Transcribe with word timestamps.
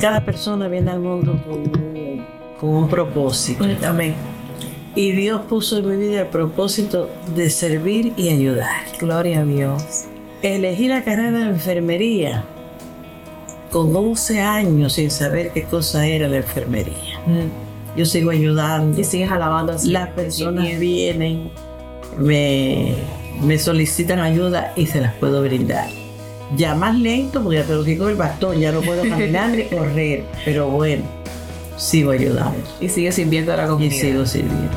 Cada 0.00 0.24
persona 0.24 0.68
viene 0.68 0.90
al 0.90 1.00
mundo 1.00 1.40
con 1.46 1.60
un, 1.60 2.24
con 2.60 2.70
un 2.70 2.88
propósito. 2.88 3.64
Amén. 3.86 4.14
Y 4.96 5.12
Dios 5.12 5.42
puso 5.48 5.78
en 5.78 5.88
mi 5.88 5.96
vida 5.96 6.22
el 6.22 6.28
propósito 6.28 7.10
de 7.34 7.50
servir 7.50 8.12
y 8.16 8.28
ayudar. 8.28 8.84
Gloria 9.00 9.40
a 9.40 9.44
Dios. 9.44 10.04
Elegí 10.42 10.88
la 10.88 11.02
carrera 11.02 11.38
de 11.38 11.50
enfermería 11.50 12.44
con 13.70 13.94
11 13.94 14.40
años 14.40 14.92
sin 14.92 15.10
saber 15.10 15.50
qué 15.52 15.64
cosa 15.64 16.06
era 16.06 16.28
la 16.28 16.36
enfermería. 16.36 17.18
Yo 17.96 18.06
sigo 18.06 18.30
ayudando. 18.30 19.00
Y 19.00 19.02
sigues 19.02 19.32
alabando 19.32 19.72
así. 19.72 19.90
Las 19.90 20.10
personas 20.10 20.78
vienen, 20.78 21.50
me, 22.16 22.94
me 23.42 23.58
solicitan 23.58 24.20
ayuda 24.20 24.72
y 24.76 24.86
se 24.86 25.00
las 25.00 25.14
puedo 25.14 25.42
brindar. 25.42 25.88
Ya 26.56 26.74
más 26.74 26.94
lento, 26.98 27.42
porque 27.42 27.58
ya 27.58 27.64
tengo 27.64 27.84
que 27.84 27.92
ir 27.92 27.98
con 27.98 28.10
el 28.10 28.16
bastón, 28.16 28.58
ya 28.60 28.70
no 28.72 28.80
puedo 28.80 29.02
caminar 29.08 29.50
ni 29.50 29.64
correr, 29.64 30.24
pero 30.44 30.68
bueno, 30.68 31.02
sigo 31.76 32.10
ayudando 32.12 32.58
Y 32.80 32.88
sigues 32.88 33.14
sirviendo 33.16 33.52
a 33.52 33.56
la 33.56 33.64
y 33.64 33.68
comunidad. 33.68 34.00
sigo 34.00 34.26
sirviendo. 34.26 34.70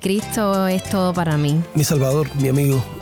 Cristo 0.00 0.66
es 0.68 0.82
todo 0.84 1.12
para 1.12 1.36
mí. 1.36 1.60
mi 1.74 1.84
Salvador, 1.84 2.28
mi 2.40 2.48
amigo, 2.48 2.82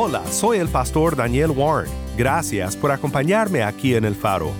Hola, 0.00 0.22
soy 0.30 0.58
el 0.58 0.68
pastor 0.68 1.16
Daniel 1.16 1.50
Warren. 1.50 1.90
Gracias 2.16 2.76
por 2.76 2.92
acompañarme 2.92 3.64
aquí 3.64 3.96
en 3.96 4.04
El 4.04 4.14
Faro. 4.14 4.52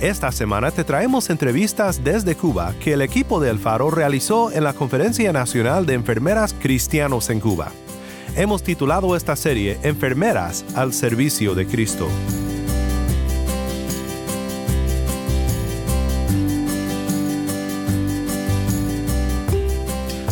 Esta 0.00 0.32
semana 0.32 0.70
te 0.70 0.84
traemos 0.84 1.28
entrevistas 1.28 2.02
desde 2.02 2.34
Cuba 2.34 2.72
que 2.82 2.94
el 2.94 3.02
equipo 3.02 3.40
de 3.40 3.50
El 3.50 3.58
Faro 3.58 3.90
realizó 3.90 4.50
en 4.50 4.64
la 4.64 4.72
Conferencia 4.72 5.34
Nacional 5.34 5.84
de 5.84 5.92
Enfermeras 5.92 6.54
Cristianos 6.54 7.28
en 7.28 7.40
Cuba. 7.40 7.72
Hemos 8.36 8.62
titulado 8.62 9.14
esta 9.16 9.36
serie 9.36 9.78
Enfermeras 9.82 10.64
al 10.74 10.94
Servicio 10.94 11.54
de 11.54 11.66
Cristo. 11.66 12.08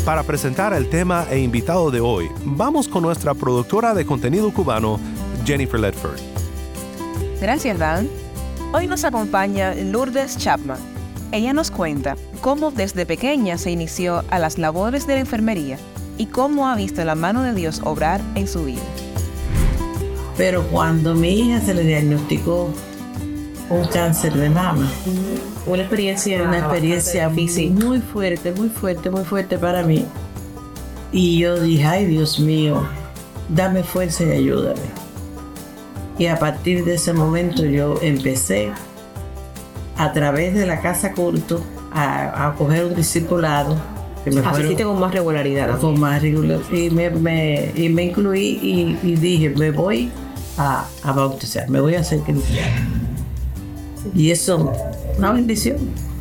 Para 0.08 0.22
presentar 0.22 0.72
el 0.72 0.88
tema 0.88 1.26
e 1.30 1.38
invitado 1.38 1.90
de 1.90 2.00
hoy, 2.00 2.30
vamos 2.42 2.88
con 2.88 3.02
nuestra 3.02 3.34
productora 3.34 3.92
de 3.92 4.06
contenido 4.06 4.50
cubano, 4.50 4.98
Jennifer 5.44 5.78
Ledford. 5.78 6.18
Gracias, 7.42 7.78
Dan. 7.78 8.08
Hoy 8.72 8.86
nos 8.86 9.04
acompaña 9.04 9.74
Lourdes 9.74 10.38
Chapman. 10.38 10.78
Ella 11.30 11.52
nos 11.52 11.70
cuenta 11.70 12.16
cómo 12.40 12.70
desde 12.70 13.04
pequeña 13.04 13.58
se 13.58 13.70
inició 13.70 14.24
a 14.30 14.38
las 14.38 14.56
labores 14.56 15.06
de 15.06 15.12
la 15.12 15.20
enfermería 15.20 15.76
y 16.16 16.24
cómo 16.24 16.68
ha 16.68 16.74
visto 16.74 17.04
la 17.04 17.14
mano 17.14 17.42
de 17.42 17.52
Dios 17.52 17.82
obrar 17.84 18.22
en 18.34 18.48
su 18.48 18.64
vida. 18.64 18.80
Pero 20.38 20.62
cuando 20.68 21.14
mi 21.14 21.32
hija 21.38 21.60
se 21.60 21.74
le 21.74 21.82
diagnosticó 21.82 22.70
un 23.70 23.84
cáncer 23.86 24.32
de 24.34 24.48
mama, 24.50 24.88
Una 25.66 25.82
experiencia, 25.82 26.42
una 26.42 26.58
experiencia 26.58 27.28
difícil. 27.28 27.72
muy 27.72 28.00
fuerte, 28.00 28.52
muy 28.52 28.68
fuerte, 28.70 29.10
muy 29.10 29.24
fuerte 29.24 29.58
para 29.58 29.82
mí. 29.82 30.04
Y 31.12 31.38
yo 31.38 31.58
dije, 31.60 31.84
ay 31.86 32.06
Dios 32.06 32.38
mío, 32.40 32.82
dame 33.48 33.82
fuerza 33.82 34.24
y 34.24 34.30
ayúdame. 34.32 34.80
Y 36.18 36.26
a 36.26 36.38
partir 36.38 36.84
de 36.84 36.94
ese 36.94 37.12
momento 37.12 37.64
yo 37.64 37.96
empecé 38.02 38.70
a 39.96 40.12
través 40.12 40.54
de 40.54 40.66
la 40.66 40.80
casa 40.80 41.12
culto 41.12 41.62
a, 41.92 42.48
a 42.48 42.54
coger 42.54 42.86
un 42.86 42.94
discipulado 42.94 43.76
que 44.24 44.30
me 44.30 44.40
Asististe 44.40 44.82
con 44.84 44.98
más 44.98 45.12
regularidad. 45.12 45.68
¿no? 45.68 45.78
con 45.78 45.98
más 46.00 46.20
regular 46.22 46.58
y 46.72 46.90
me, 46.90 47.10
me- 47.10 47.72
y 47.74 47.88
me 47.88 48.04
incluí 48.04 48.58
y, 48.62 48.98
y 49.06 49.14
dije 49.16 49.50
me 49.50 49.70
voy 49.70 50.10
a, 50.56 50.86
a 51.04 51.12
bautizar 51.12 51.68
me 51.70 51.80
voy 51.80 51.94
a 51.94 52.00
hacer 52.00 52.20
cristiano 52.20 52.74
y 54.14 54.30
eso 54.30 54.72
una 55.18 55.32
bendición 55.32 55.76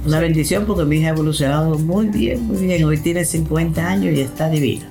una 0.06 0.20
bendición 0.20 0.66
porque 0.66 0.86
mi 0.86 0.98
hija 0.98 1.08
ha 1.08 1.12
evolucionado 1.12 1.78
muy 1.78 2.08
bien 2.08 2.46
muy 2.48 2.58
bien 2.58 2.84
hoy 2.84 2.98
tiene 2.98 3.26
50 3.26 3.86
años 3.86 4.16
y 4.16 4.22
está 4.22 4.50
divina 4.50 4.90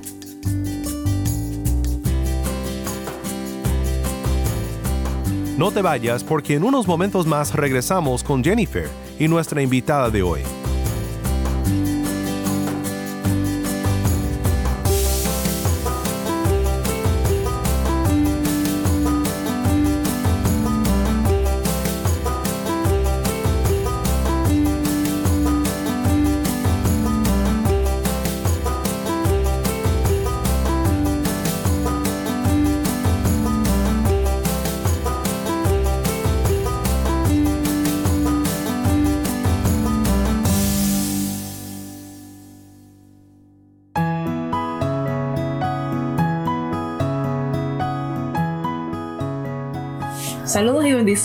No 5.57 5.71
te 5.71 5.81
vayas 5.81 6.23
porque 6.23 6.53
en 6.53 6.63
unos 6.63 6.87
momentos 6.87 7.25
más 7.25 7.55
regresamos 7.55 8.23
con 8.23 8.43
Jennifer 8.43 8.87
y 9.17 9.27
nuestra 9.27 9.59
invitada 9.59 10.11
de 10.11 10.21
hoy. 10.21 10.41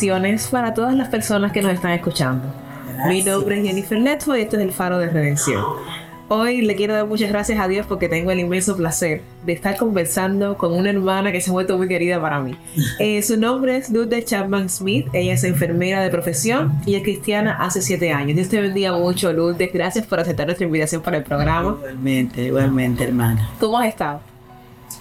Bendiciones 0.03 0.49
para 0.49 0.75
todas 0.75 0.97
las 0.97 1.09
personas 1.09 1.53
que 1.53 1.63
nos 1.63 1.73
están 1.73 1.93
escuchando. 1.93 2.49
Mi 3.07 3.23
nombre 3.23 3.61
es 3.61 3.67
Jennifer 3.67 4.01
Netfo 4.01 4.37
y 4.37 4.41
esto 4.41 4.57
es 4.57 4.63
el 4.63 4.73
Faro 4.73 4.99
de 4.99 5.09
Redención. 5.09 5.65
Hoy 6.27 6.63
le 6.63 6.75
quiero 6.75 6.95
dar 6.95 7.07
muchas 7.07 7.29
gracias 7.29 7.61
a 7.61 7.69
Dios 7.69 7.87
porque 7.87 8.09
tengo 8.09 8.33
el 8.33 8.41
inmenso 8.41 8.77
placer 8.77 9.23
de 9.47 9.53
estar 9.53 9.77
conversando 9.77 10.57
con 10.57 10.73
una 10.73 10.91
hermana 10.91 11.31
que 11.31 11.41
se 11.41 11.51
ha 11.51 11.53
vuelto 11.53 11.77
muy 11.79 11.87
querida 11.87 12.21
para 12.21 12.41
mí. 12.41 12.57
Eh, 12.99 13.23
su 13.23 13.37
nombre 13.37 13.77
es 13.77 13.91
Lourdes 13.91 14.25
Chapman 14.25 14.69
Smith. 14.69 15.07
Ella 15.13 15.35
es 15.35 15.45
enfermera 15.45 16.03
de 16.03 16.11
profesión 16.11 16.73
y 16.85 16.97
es 16.97 17.03
cristiana 17.05 17.59
hace 17.61 17.81
siete 17.81 18.11
años. 18.11 18.35
Dios 18.35 18.49
te 18.49 18.61
bendiga 18.61 18.93
mucho, 18.97 19.33
Lourdes. 19.33 19.73
Gracias 19.73 20.05
por 20.05 20.19
aceptar 20.19 20.47
nuestra 20.47 20.67
invitación 20.67 21.01
para 21.01 21.19
el 21.19 21.23
programa. 21.23 21.77
igualmente 21.79 22.43
igualmente 22.43 23.05
hermana 23.05 23.51
¿Cómo 23.61 23.79
has 23.79 23.87
estado? 23.87 24.32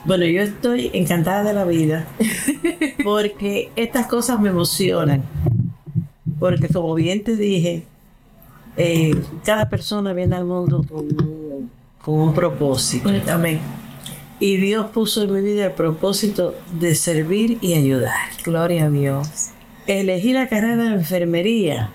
Bueno 0.05 0.25
yo 0.25 0.41
estoy 0.41 0.89
encantada 0.93 1.43
de 1.43 1.53
la 1.53 1.65
vida 1.65 2.07
porque 3.03 3.69
estas 3.75 4.07
cosas 4.07 4.39
me 4.39 4.49
emocionan 4.49 5.23
porque 6.39 6.67
como 6.67 6.93
bien 6.95 7.23
te 7.23 7.35
dije 7.35 7.83
eh, 8.77 9.15
cada 9.43 9.69
persona 9.69 10.13
viene 10.13 10.35
al 10.35 10.45
mundo 10.45 10.83
con 10.89 11.05
un, 11.05 11.71
con 12.01 12.15
un 12.15 12.33
propósito 12.33 13.09
Amén. 13.29 13.59
Y 14.41 14.57
Dios 14.57 14.87
puso 14.87 15.21
en 15.21 15.33
mi 15.33 15.41
vida 15.41 15.67
el 15.67 15.73
propósito 15.73 16.55
de 16.79 16.95
servir 16.95 17.59
y 17.61 17.75
ayudar. 17.75 18.31
Gloria 18.43 18.85
a 18.85 18.89
Dios. 18.89 19.51
Elegí 19.85 20.33
la 20.33 20.49
carrera 20.49 20.85
de 20.85 20.95
enfermería 20.95 21.91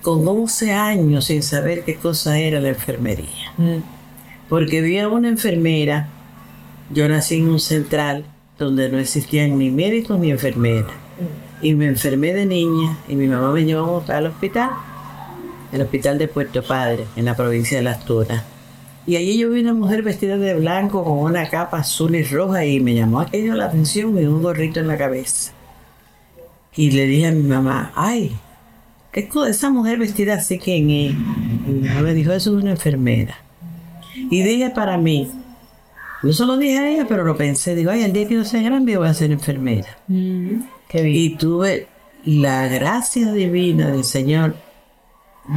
con 0.00 0.26
11 0.26 0.72
años 0.72 1.26
sin 1.26 1.42
saber 1.42 1.84
qué 1.84 1.96
cosa 1.96 2.38
era 2.38 2.60
la 2.60 2.70
enfermería. 2.70 3.52
Porque 4.48 4.80
vi 4.80 4.98
a 4.98 5.08
una 5.08 5.28
enfermera, 5.28 6.08
yo 6.90 7.08
nací 7.08 7.36
en 7.36 7.48
un 7.48 7.60
central 7.60 8.24
donde 8.58 8.88
no 8.88 8.98
existían 8.98 9.58
ni 9.58 9.70
médicos 9.70 10.18
ni 10.18 10.30
enfermeras. 10.30 10.92
Y 11.60 11.74
me 11.74 11.86
enfermé 11.86 12.32
de 12.32 12.46
niña 12.46 12.98
y 13.08 13.14
mi 13.14 13.26
mamá 13.26 13.52
me 13.52 13.64
llevó 13.64 14.02
al 14.08 14.26
hospital. 14.26 14.70
el 15.70 15.82
hospital 15.82 16.16
de 16.16 16.28
Puerto 16.28 16.62
Padre, 16.62 17.04
en 17.14 17.26
la 17.26 17.36
provincia 17.36 17.76
de 17.76 17.84
Las 17.84 18.04
Tunas. 18.04 18.42
Y 19.06 19.16
allí 19.16 19.38
yo 19.38 19.50
vi 19.50 19.60
una 19.60 19.74
mujer 19.74 20.02
vestida 20.02 20.38
de 20.38 20.54
blanco 20.54 21.04
con 21.04 21.18
una 21.18 21.48
capa 21.48 21.78
azul 21.78 22.14
y 22.14 22.22
roja 22.22 22.64
y 22.64 22.80
me 22.80 22.94
llamó 22.94 23.20
aquello 23.20 23.54
la 23.54 23.66
atención 23.66 24.18
y 24.18 24.24
un 24.24 24.42
gorrito 24.42 24.80
en 24.80 24.88
la 24.88 24.96
cabeza. 24.96 25.52
Y 26.74 26.90
le 26.90 27.06
dije 27.06 27.26
a 27.26 27.32
mi 27.32 27.42
mamá, 27.42 27.92
ay, 27.94 28.36
¿qué 29.12 29.20
es 29.20 29.56
esa 29.56 29.70
mujer 29.70 29.98
vestida 29.98 30.34
así 30.34 30.58
quién 30.58 30.90
es? 30.90 31.12
Y 31.12 31.70
mi 31.70 31.88
mamá 31.88 32.02
me 32.02 32.14
dijo, 32.14 32.32
eso 32.32 32.56
es 32.56 32.62
una 32.62 32.70
enfermera. 32.70 33.36
Y 34.14 34.42
dije 34.42 34.70
para 34.70 34.96
mí, 34.96 35.30
no 36.22 36.32
solo 36.32 36.56
dije 36.56 36.78
a 36.78 36.88
ella, 36.90 37.06
pero 37.08 37.24
lo 37.24 37.36
pensé, 37.36 37.74
digo, 37.74 37.90
ay, 37.90 38.02
el 38.02 38.12
día 38.12 38.26
que 38.28 38.34
yo 38.34 38.44
sea 38.44 38.62
grande 38.62 38.92
yo 38.92 38.98
voy 39.00 39.08
a 39.08 39.14
ser 39.14 39.30
enfermera. 39.30 39.96
Y 40.08 41.36
tuve 41.36 41.86
la 42.24 42.66
gracia 42.68 43.32
divina 43.32 43.90
del 43.90 44.04
Señor 44.04 44.56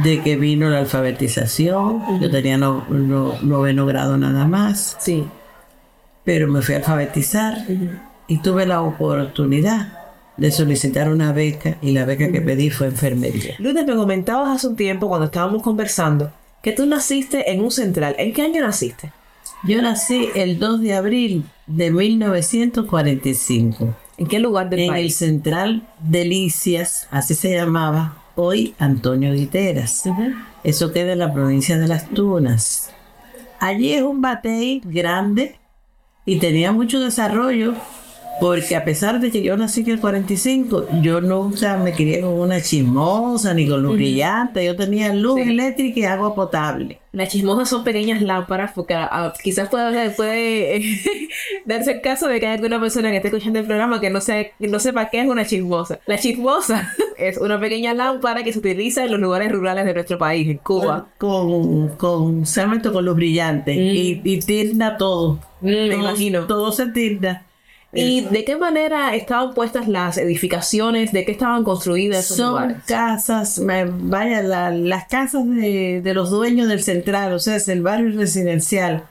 de 0.04 0.22
que 0.22 0.36
vino 0.36 0.70
la 0.70 0.78
alfabetización. 0.78 2.20
Yo 2.20 2.30
tenía 2.30 2.56
no, 2.58 2.84
no- 2.88 3.34
noveno 3.42 3.86
grado 3.86 4.16
nada 4.16 4.46
más. 4.46 4.96
Sí. 5.00 5.26
Pero 6.24 6.48
me 6.48 6.62
fui 6.62 6.74
a 6.74 6.78
alfabetizar 6.78 7.58
y 8.28 8.38
tuve 8.38 8.64
la 8.66 8.82
oportunidad 8.82 9.98
de 10.36 10.50
solicitar 10.50 11.08
una 11.10 11.32
beca 11.32 11.76
y 11.82 11.92
la 11.92 12.04
beca 12.04 12.30
que 12.30 12.40
pedí 12.40 12.70
fue 12.70 12.86
enfermería. 12.86 13.54
Lourdes, 13.58 13.84
me 13.86 13.94
comentabas 13.96 14.56
hace 14.56 14.68
un 14.68 14.76
tiempo 14.76 15.08
cuando 15.08 15.26
estábamos 15.26 15.62
conversando 15.62 16.32
que 16.62 16.72
tú 16.72 16.86
naciste 16.86 17.50
en 17.50 17.60
un 17.62 17.70
central. 17.70 18.14
¿En 18.18 18.32
qué 18.32 18.42
año 18.42 18.62
naciste? 18.62 19.12
Yo 19.64 19.80
nací 19.80 20.28
el 20.34 20.58
2 20.58 20.80
de 20.80 20.94
abril 20.94 21.44
de 21.68 21.92
1945 21.92 23.94
¿En 24.18 24.26
qué 24.26 24.40
lugar 24.40 24.68
del 24.68 24.80
en 24.80 24.84
el 24.86 24.90
país? 24.90 25.16
Central 25.16 25.86
Delicias, 26.00 27.06
así 27.10 27.34
se 27.34 27.54
llamaba, 27.54 28.16
hoy 28.34 28.74
Antonio 28.78 29.32
Guiteras. 29.32 30.04
Eso 30.64 30.92
queda 30.92 31.12
en 31.12 31.20
la 31.20 31.32
provincia 31.32 31.78
de 31.78 31.88
Las 31.88 32.08
Tunas. 32.08 32.90
Allí 33.60 33.92
es 33.92 34.02
un 34.02 34.20
batey 34.20 34.82
grande 34.84 35.56
y 36.26 36.38
tenía 36.38 36.72
mucho 36.72 37.00
desarrollo 37.00 37.74
porque 38.40 38.74
a 38.74 38.84
pesar 38.84 39.20
de 39.20 39.30
que 39.30 39.42
yo 39.42 39.56
nací 39.56 39.82
en 39.82 39.90
el 39.90 40.00
45, 40.00 40.88
yo 41.00 41.20
nunca 41.20 41.76
me 41.76 41.92
crié 41.92 42.20
con 42.20 42.32
una 42.32 42.60
chismosa 42.60 43.54
ni 43.54 43.68
con 43.68 43.82
luz 43.82 43.94
brillante. 43.94 44.64
Yo 44.64 44.74
tenía 44.74 45.14
luz 45.14 45.40
eléctrica 45.40 46.00
y 46.00 46.04
agua 46.04 46.34
potable. 46.34 47.01
Las 47.12 47.28
chismosas 47.28 47.68
son 47.68 47.84
pequeñas 47.84 48.22
lámparas 48.22 48.72
porque 48.74 48.94
ah, 48.94 49.34
quizás 49.42 49.68
puede, 49.68 50.10
puede 50.10 50.76
eh, 50.76 51.28
darse 51.66 51.92
el 51.92 52.00
caso 52.00 52.26
de 52.26 52.40
que 52.40 52.46
hay 52.46 52.54
alguna 52.54 52.80
persona 52.80 53.10
que 53.10 53.16
esté 53.16 53.28
escuchando 53.28 53.58
el 53.58 53.66
programa 53.66 54.00
que 54.00 54.08
no, 54.08 54.20
que 54.20 54.54
no 54.60 54.78
sepa 54.78 55.10
qué 55.10 55.20
es 55.20 55.28
una 55.28 55.44
chismosa. 55.44 56.00
La 56.06 56.18
chismosa 56.18 56.90
es 57.18 57.36
una 57.36 57.60
pequeña 57.60 57.92
lámpara 57.92 58.42
que 58.42 58.52
se 58.52 58.58
utiliza 58.58 59.04
en 59.04 59.12
los 59.12 59.20
lugares 59.20 59.52
rurales 59.52 59.84
de 59.84 59.92
nuestro 59.92 60.16
país, 60.16 60.48
en 60.48 60.56
Cuba. 60.58 61.08
Con, 61.18 61.88
con, 61.96 62.46
solamente 62.46 62.90
con 62.90 63.04
luz 63.04 63.16
brillante 63.16 63.74
y, 63.74 64.22
y 64.24 64.40
tilda 64.40 64.96
todo. 64.96 65.38
Mm, 65.60 65.66
me 65.66 65.94
imagino. 65.94 66.46
Todo 66.46 66.72
se 66.72 66.86
tilda. 66.86 67.44
¿Y 67.94 68.22
de 68.22 68.44
qué 68.44 68.56
manera 68.56 69.14
estaban 69.14 69.52
puestas 69.54 69.86
las 69.86 70.16
edificaciones? 70.16 71.12
¿De 71.12 71.24
qué 71.26 71.32
estaban 71.32 71.62
construidas 71.62 72.24
esos 72.24 72.36
Son 72.38 72.52
lugares? 72.52 72.76
casas, 72.86 73.60
vaya, 73.64 74.42
la- 74.42 74.70
las 74.70 75.06
casas 75.08 75.46
de, 75.46 76.00
de 76.02 76.14
los 76.14 76.30
dueños 76.30 76.68
del 76.68 76.82
central, 76.82 77.32
o 77.34 77.38
sea, 77.38 77.56
es 77.56 77.68
el 77.68 77.82
barrio 77.82 78.16
residencial. 78.18 79.04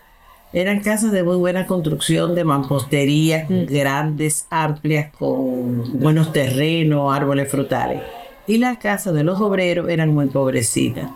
Eran 0.53 0.81
casas 0.81 1.11
de 1.11 1.23
muy 1.23 1.37
buena 1.37 1.65
construcción, 1.67 2.33
de 2.35 2.43
mampostería, 2.43 3.45
grandes, 3.47 4.47
amplias, 4.49 5.11
con 5.17 5.99
buenos 5.99 6.33
terrenos, 6.33 7.13
árboles 7.15 7.49
frutales. 7.49 8.01
Y 8.47 8.57
las 8.57 8.79
casas 8.79 9.13
de 9.13 9.23
los 9.23 9.39
obreros 9.39 9.87
eran 9.89 10.09
muy 10.13 10.25
pobrecitas. 10.25 11.09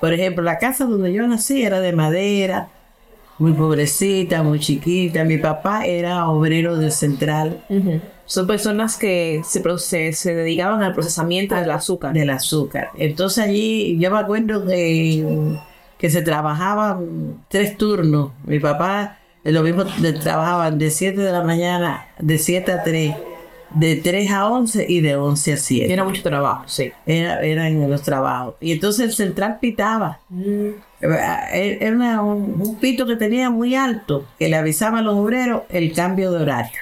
Por 0.00 0.12
ejemplo, 0.12 0.44
la 0.44 0.58
casa 0.58 0.84
donde 0.84 1.12
yo 1.12 1.26
nací 1.26 1.62
era 1.62 1.80
de 1.80 1.92
madera, 1.92 2.68
muy 3.38 3.52
pobrecita, 3.52 4.42
muy 4.42 4.58
chiquita. 4.60 5.24
Mi 5.24 5.38
papá 5.38 5.84
era 5.86 6.28
obrero 6.28 6.76
del 6.76 6.92
central. 6.92 7.64
Son 8.24 8.46
personas 8.46 8.96
que 8.96 9.40
se, 9.44 9.62
se, 9.78 10.12
se 10.12 10.34
dedicaban 10.34 10.82
al 10.82 10.92
procesamiento 10.92 11.54
del 11.54 11.70
azúcar. 11.70 12.12
del 12.12 12.30
azúcar. 12.30 12.90
Entonces 12.98 13.44
allí 13.44 13.96
yo 13.98 14.10
me 14.10 14.18
acuerdo 14.18 14.66
que, 14.66 15.56
que 15.98 16.10
se 16.10 16.22
trabajaban 16.22 17.42
tres 17.48 17.76
turnos. 17.76 18.32
Mi 18.44 18.58
papá 18.60 19.18
lo 19.44 19.62
mismo 19.62 19.84
de- 19.84 20.12
trabajaban 20.12 20.78
de 20.78 20.90
7 20.90 21.20
de 21.20 21.32
la 21.32 21.42
mañana, 21.42 22.06
de 22.18 22.36
7 22.38 22.72
a 22.72 22.82
3, 22.82 23.14
de 23.70 23.96
3 23.96 24.30
a 24.30 24.48
11 24.48 24.86
y 24.88 25.00
de 25.00 25.16
11 25.16 25.52
a 25.52 25.56
7. 25.56 25.92
Era 25.92 26.04
mucho 26.04 26.22
trabajo, 26.22 26.64
sí. 26.66 26.90
Era, 27.06 27.40
eran 27.42 27.90
los 27.90 28.02
trabajos. 28.02 28.54
Y 28.60 28.72
entonces 28.72 29.06
el 29.06 29.12
central 29.12 29.58
pitaba. 29.60 30.20
Eh, 31.00 31.78
Era 31.80 31.94
una- 31.94 32.22
un, 32.22 32.60
un 32.60 32.76
pito 32.80 33.06
que 33.06 33.16
tenía 33.16 33.50
muy 33.50 33.74
alto, 33.76 34.26
que 34.38 34.48
le 34.48 34.56
avisaba 34.56 34.98
a 34.98 35.02
los 35.02 35.14
obreros 35.14 35.62
el 35.68 35.92
cambio 35.92 36.32
de 36.32 36.42
horario. 36.42 36.78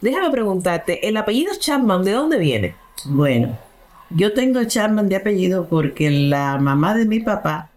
Déjame 0.00 0.30
preguntarte, 0.30 1.06
¿el 1.08 1.16
apellido 1.16 1.52
Chapman 1.58 2.04
de 2.04 2.12
dónde 2.12 2.38
viene? 2.38 2.74
Bueno, 3.04 3.58
yo 4.10 4.32
tengo 4.32 4.62
Charman 4.64 5.08
de 5.08 5.16
apellido 5.16 5.66
porque 5.68 6.10
la 6.10 6.56
mamá 6.58 6.94
de 6.94 7.04
mi 7.04 7.20
papá 7.20 7.70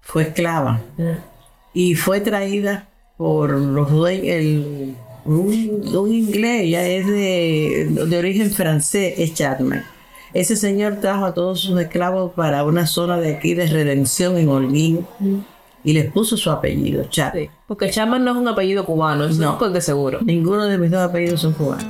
fue 0.00 0.22
esclava 0.22 0.80
y 1.74 1.94
fue 1.94 2.20
traída 2.20 2.86
por 3.18 3.50
los 3.50 3.90
dueños, 3.90 4.24
el- 4.26 4.96
un, 5.24 5.82
un 5.96 6.12
inglés, 6.12 6.70
ya 6.70 6.86
es 6.86 7.06
de, 7.06 7.88
de 8.06 8.18
origen 8.18 8.50
francés, 8.50 9.14
es 9.18 9.34
Chapman. 9.34 9.84
Ese 10.34 10.56
señor 10.56 10.96
trajo 11.00 11.24
a 11.26 11.34
todos 11.34 11.60
sus 11.60 11.78
esclavos 11.80 12.32
para 12.34 12.64
una 12.64 12.86
zona 12.86 13.18
de 13.18 13.34
aquí 13.36 13.54
de 13.54 13.66
redención 13.66 14.38
en 14.38 14.48
Holguín 14.48 15.06
y 15.84 15.92
les 15.92 16.10
puso 16.10 16.36
su 16.36 16.50
apellido, 16.50 17.04
Chapman. 17.10 17.44
Sí, 17.44 17.50
porque 17.66 17.90
Chapman 17.90 18.24
no 18.24 18.30
es 18.32 18.36
un 18.38 18.48
apellido 18.48 18.84
cubano, 18.86 19.24
eso 19.26 19.40
No. 19.40 19.66
es 19.66 19.72
de 19.72 19.80
seguro. 19.80 20.20
Ninguno 20.22 20.64
de 20.66 20.78
mis 20.78 20.90
dos 20.90 21.00
apellidos 21.02 21.40
son 21.42 21.52
cubanos. 21.52 21.84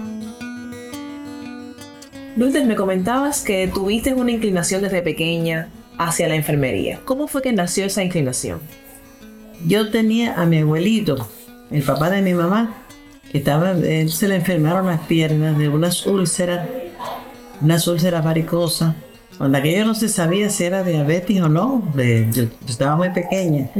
Lourdes, 2.37 2.64
me 2.67 2.75
comentabas 2.76 3.43
que 3.43 3.69
tuviste 3.69 4.14
una 4.14 4.32
inclinación 4.32 4.82
desde 4.82 5.02
pequeña 5.02 5.69
hacia 5.99 6.29
la 6.29 6.34
enfermería. 6.34 7.00
¿Cómo 7.05 7.29
fue 7.29 7.43
que 7.43 7.52
nació 7.52 7.84
esa 7.84 8.02
inclinación? 8.02 8.61
Yo 9.67 9.90
tenía 9.90 10.34
a 10.40 10.46
mi 10.46 10.58
abuelito, 10.58 11.29
el 11.70 11.82
papá 11.82 12.08
de 12.11 12.23
mi 12.23 12.32
mamá, 12.34 12.81
que 13.32 13.38
estaba, 13.38 13.73
él 13.73 14.11
se 14.12 14.29
le 14.29 14.37
enfermaron 14.37 14.87
las 14.87 15.00
piernas 15.00 15.56
de 15.58 15.69
unas 15.69 16.06
úlceras, 16.06 16.69
unas 17.61 17.87
úlceras 17.88 18.23
varicosas, 18.25 18.94
cuando 19.38 19.58
aquello 19.58 19.84
no 19.87 19.94
se 19.94 20.08
sabía 20.08 20.50
si 20.50 20.64
era 20.64 20.84
diabetes 20.84 21.40
o 21.40 21.49
no, 21.49 21.82
de- 21.94 22.29
yo, 22.32 22.44
yo 22.44 22.51
estaba 22.69 22.94
muy 22.96 23.10
pequeña. 23.10 23.70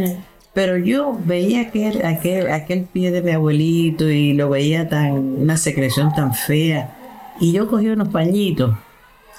Pero 0.54 0.76
yo 0.76 1.18
veía 1.25 1.62
aquel, 1.62 2.04
aquel, 2.04 2.50
aquel 2.50 2.85
pie 2.85 3.11
de 3.11 3.23
mi 3.23 3.30
abuelito 3.30 4.11
y 4.11 4.35
lo 4.35 4.50
veía 4.50 4.88
tan, 4.88 5.12
una 5.12 5.56
secreción 5.56 6.12
tan 6.14 6.35
fea. 6.35 6.97
Y 7.40 7.52
yo 7.52 7.68
cogía 7.68 7.92
unos 7.94 8.09
pañitos 8.09 8.75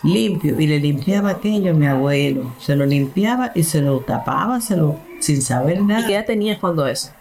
limpios 0.04 0.60
y 0.60 0.68
le 0.68 0.80
limpiaba 0.80 1.30
aquello 1.32 1.72
a 1.72 1.74
mi 1.74 1.86
abuelo. 1.88 2.52
Se 2.60 2.76
lo 2.76 2.86
limpiaba 2.86 3.52
y 3.56 3.64
se 3.64 3.82
lo 3.82 4.00
tapaba, 4.00 4.60
se 4.60 4.76
lo, 4.76 4.98
sin 5.20 5.42
saber 5.42 5.82
nada. 5.84 6.02
¿Y 6.02 6.08
qué 6.08 6.16
edad 6.16 6.26
tenías 6.26 6.58
cuando 6.60 6.88
eso? 6.88 7.12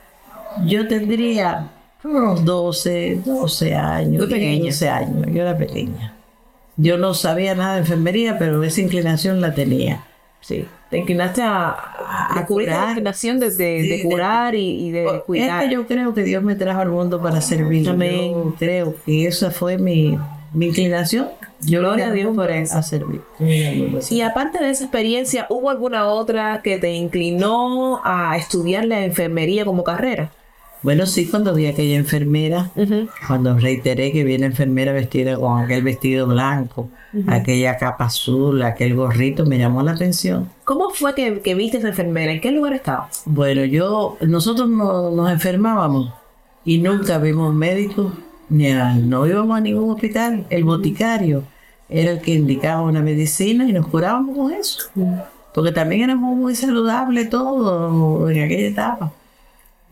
Yo 0.67 0.89
tendría 0.89 1.71
unos 2.05 2.45
12, 2.45 3.21
12 3.25 3.75
años. 3.75 4.23
Muy 4.27 4.33
pequeña. 4.33 4.65
12 4.67 4.89
años, 4.89 5.27
yo 5.33 5.43
era 5.43 5.57
pequeña. 5.57 6.15
Yo 6.77 6.97
no 6.99 7.15
sabía 7.15 7.55
nada 7.55 7.75
de 7.75 7.81
enfermería, 7.81 8.39
pero 8.39 8.63
esa 8.65 8.81
inclinación 8.81 9.41
la 9.41 9.55
tenía. 9.55 10.05
Sí. 10.41 10.65
Te 10.91 10.99
inclinaste 10.99 11.41
a, 11.43 11.69
a, 12.35 12.45
curar. 12.47 12.89
inclinación 12.91 13.39
de, 13.39 13.51
de- 13.51 13.83
Sí, 13.83 13.89
de 13.89 13.97
de- 13.99 14.03
curar 14.03 14.55
y, 14.55 14.87
y 14.89 14.91
de 14.91 15.05
Es 15.07 15.23
cuidar. 15.23 15.65
que 15.69 15.75
yo 15.75 15.87
creo 15.87 16.13
que 16.15 16.23
Dios 16.25 16.43
me 16.43 16.55
trajo 16.55 16.81
al 16.81 16.89
mundo 16.91 17.21
para 17.23 17.41
servir. 17.41 17.89
Amén. 17.89 18.33
Yo 18.33 18.55
creo 18.59 18.95
que 19.07 19.27
esa 19.27 19.51
fue 19.51 19.79
mi, 19.79 20.19
mi 20.53 20.67
inclinación. 20.67 21.29
Yo 21.61 21.79
Gloria 21.81 22.09
a 22.09 22.13
Dios 22.13 22.35
por 22.35 22.51
eso. 22.51 22.77
A 22.77 22.83
servir. 22.83 23.21
Y 24.11 24.21
aparte 24.23 24.59
de 24.63 24.71
esa 24.71 24.83
experiencia, 24.85 25.47
¿hubo 25.49 25.71
alguna 25.71 26.07
otra 26.09 26.61
que 26.63 26.79
te 26.79 26.93
inclinó 26.93 28.01
a 28.05 28.37
estudiar 28.37 28.85
la 28.87 29.05
enfermería 29.05 29.65
como 29.65 29.85
carrera? 29.85 30.33
Bueno, 30.83 31.07
sí, 31.07 31.27
cuando 31.27 31.55
vi 31.55 31.67
a 31.67 31.71
aquella 31.71 31.97
enfermera, 31.97 32.71
cuando 33.29 33.57
reiteré 33.59 34.11
que 34.11 34.25
vi 34.25 34.35
a 34.35 34.39
la 34.39 34.47
enfermera 34.47 34.93
vestida 34.93 35.37
con 35.37 35.61
aquel 35.61 35.83
vestido 35.85 36.27
blanco, 36.27 36.89
aquella 37.29 37.77
capa 37.77 38.07
azul, 38.07 38.63
aquel 38.63 38.95
gorrito, 38.97 39.47
me 39.47 39.59
llamó 39.59 39.83
la 39.83 39.93
atención. 39.93 40.49
¿Cómo 40.65 40.91
fue 40.91 41.15
que, 41.15 41.41
que 41.41 41.55
viste 41.55 41.77
a 41.77 41.81
esa 41.81 41.89
enfermera? 41.91 42.33
¿En 42.33 42.41
qué 42.41 42.51
lugar 42.51 42.73
estaba? 42.73 43.09
Bueno, 43.27 43.65
yo, 43.65 44.17
nosotros 44.23 44.69
no- 44.69 45.11
nos 45.13 45.31
enfermábamos 45.31 46.13
y 46.65 46.79
nunca 46.79 47.19
vimos 47.19 47.55
médicos, 47.55 48.13
ni 48.49 48.69
a- 48.73 48.95
no 48.95 49.25
íbamos 49.27 49.57
a 49.57 49.61
ningún 49.61 49.89
hospital. 49.91 50.47
El 50.51 50.65
boticario 50.65 51.45
era 51.89 52.11
el 52.11 52.21
que 52.21 52.35
indicaba 52.35 52.83
una 52.83 53.03
medicina 53.03 53.69
y 53.69 53.73
nos 53.73 53.87
curábamos 53.87 54.37
con 54.37 54.53
eso. 54.53 54.89
Porque 55.55 55.71
también 55.71 56.03
éramos 56.03 56.35
muy 56.37 56.57
saludables 56.57 57.29
todos 57.31 58.31
en 58.33 58.43
aquella 58.43 58.67
etapa. 58.69 59.13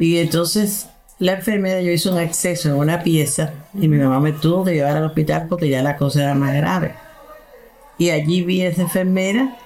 Y 0.00 0.16
entonces 0.16 0.88
la 1.18 1.34
enfermera, 1.34 1.82
yo 1.82 1.92
hice 1.92 2.08
un 2.08 2.16
acceso 2.16 2.70
en 2.70 2.76
una 2.76 3.02
pieza 3.02 3.52
y 3.78 3.86
mi 3.86 3.98
mamá 3.98 4.18
me 4.18 4.32
tuvo 4.32 4.64
que 4.64 4.72
llevar 4.72 4.96
al 4.96 5.04
hospital 5.04 5.46
porque 5.48 5.68
ya 5.68 5.82
la 5.82 5.98
cosa 5.98 6.22
era 6.22 6.34
más 6.34 6.54
grave. 6.54 6.94
Y 7.98 8.08
allí 8.08 8.42
vi 8.42 8.62
a 8.62 8.68
esa 8.68 8.82
enfermera 8.82 9.58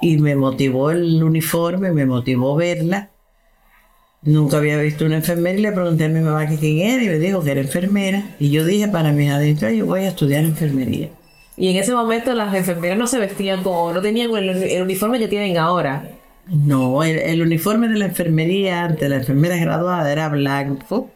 y 0.00 0.18
me 0.18 0.34
motivó 0.34 0.90
el 0.90 1.22
uniforme, 1.22 1.92
me 1.92 2.04
motivó 2.04 2.56
verla. 2.56 3.10
Nunca 4.22 4.56
había 4.56 4.76
visto 4.78 5.04
una 5.04 5.16
enfermera 5.16 5.56
y 5.56 5.62
le 5.62 5.70
pregunté 5.70 6.06
a 6.06 6.08
mi 6.08 6.20
mamá 6.20 6.48
que 6.48 6.56
quién 6.56 6.78
era 6.78 7.04
y 7.04 7.06
me 7.06 7.20
dijo 7.20 7.44
que 7.44 7.52
era 7.52 7.60
enfermera. 7.60 8.24
Y 8.40 8.50
yo 8.50 8.64
dije 8.64 8.88
para 8.88 9.12
mis 9.12 9.30
adentros, 9.30 9.72
yo 9.72 9.86
voy 9.86 10.00
a 10.00 10.08
estudiar 10.08 10.42
enfermería. 10.42 11.08
Y 11.56 11.68
en 11.68 11.76
ese 11.76 11.94
momento 11.94 12.34
las 12.34 12.52
enfermeras 12.52 12.98
no 12.98 13.06
se 13.06 13.20
vestían 13.20 13.62
como, 13.62 13.92
no 13.92 14.02
tenían 14.02 14.34
el, 14.34 14.48
el 14.48 14.82
uniforme 14.82 15.20
que 15.20 15.28
tienen 15.28 15.56
ahora. 15.56 16.08
No, 16.46 17.02
el, 17.04 17.18
el 17.18 17.42
uniforme 17.42 17.88
de 17.88 17.98
la 17.98 18.06
enfermería 18.06 18.84
antes, 18.84 19.08
la 19.08 19.16
enfermera 19.16 19.56
graduada 19.56 20.10
era 20.10 20.28
blanco, 20.28 21.10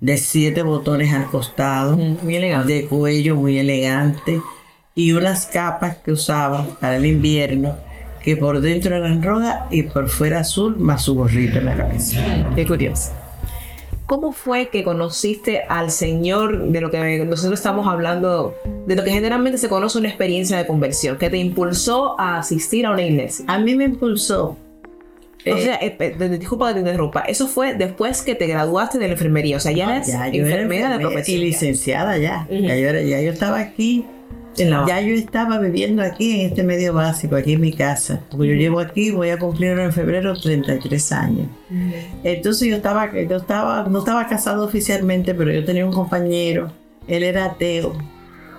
de 0.00 0.18
siete 0.18 0.62
botones 0.62 1.12
al 1.14 1.26
costado, 1.26 1.96
muy 1.96 2.36
elegante. 2.36 2.72
de 2.72 2.86
cuello 2.86 3.36
muy 3.36 3.58
elegante 3.58 4.40
y 4.94 5.12
unas 5.12 5.46
capas 5.46 5.96
que 5.98 6.12
usaban 6.12 6.68
para 6.80 6.96
el 6.96 7.06
invierno 7.06 7.76
que 8.22 8.36
por 8.36 8.60
dentro 8.60 8.96
eran 8.96 9.22
rojas 9.22 9.62
y 9.70 9.84
por 9.84 10.08
fuera 10.08 10.40
azul 10.40 10.76
más 10.78 11.02
su 11.02 11.14
gorrito 11.14 11.58
en 11.58 11.66
la 11.66 11.76
cabeza. 11.76 12.20
Qué 12.56 12.66
curioso. 12.66 13.12
¿Cómo 14.06 14.32
fue 14.32 14.68
que 14.68 14.84
conociste 14.84 15.62
al 15.68 15.90
Señor 15.90 16.70
de 16.70 16.80
lo 16.80 16.90
que 16.90 17.24
nosotros 17.24 17.58
estamos 17.58 17.86
hablando, 17.86 18.54
de 18.86 18.96
lo 18.96 19.04
que 19.04 19.10
generalmente 19.10 19.58
se 19.58 19.68
conoce 19.68 19.98
una 19.98 20.08
experiencia 20.08 20.56
de 20.58 20.66
conversión, 20.66 21.18
que 21.18 21.30
te 21.30 21.38
impulsó 21.38 22.18
a 22.20 22.38
asistir 22.38 22.86
a 22.86 22.90
una 22.90 23.02
iglesia? 23.02 23.44
A 23.48 23.58
mí 23.58 23.74
me 23.74 23.84
impulsó. 23.84 24.56
O 25.52 25.58
sea, 25.58 25.76
eh, 25.76 25.96
eh, 25.98 26.36
disculpa 26.38 26.68
que 26.68 26.74
te 26.74 26.80
interrumpa, 26.80 27.20
eso 27.22 27.46
fue 27.46 27.74
después 27.74 28.22
que 28.22 28.34
te 28.34 28.46
graduaste 28.46 28.98
de 28.98 29.06
la 29.06 29.12
enfermería, 29.14 29.56
o 29.56 29.60
sea, 29.60 29.72
ya 29.72 29.96
eres 29.96 30.06
ya, 30.08 30.28
yo 30.28 30.46
era 30.46 30.54
enfermera 30.62 30.88
de 30.90 30.94
profesión. 31.00 31.40
Y 31.40 31.44
licenciada 31.44 32.18
ya. 32.18 32.46
ya, 32.50 32.76
yo 32.76 32.88
era- 32.88 33.02
ya 33.02 33.20
yo 33.20 33.32
estaba 33.32 33.58
aquí. 33.60 34.04
Ya 34.86 35.02
yo 35.02 35.14
estaba 35.14 35.58
viviendo 35.58 36.02
aquí 36.02 36.40
en 36.40 36.46
este 36.48 36.62
medio 36.62 36.94
básico, 36.94 37.36
aquí 37.36 37.52
en 37.52 37.60
mi 37.60 37.72
casa. 37.74 38.20
Porque 38.30 38.48
yo 38.48 38.54
llevo 38.54 38.80
aquí, 38.80 39.10
voy 39.10 39.28
a 39.28 39.38
cumplir 39.38 39.78
en 39.78 39.92
febrero 39.92 40.32
33 40.34 41.12
años. 41.12 41.46
Entonces 42.24 42.66
yo 42.68 42.76
estaba, 42.76 43.10
yo 43.12 43.36
estaba, 43.36 43.86
no 43.88 43.98
estaba 43.98 44.26
casado 44.28 44.64
oficialmente, 44.64 45.34
pero 45.34 45.52
yo 45.52 45.62
tenía 45.64 45.84
un 45.84 45.92
compañero, 45.92 46.72
él 47.06 47.22
era 47.22 47.44
ateo. 47.44 47.92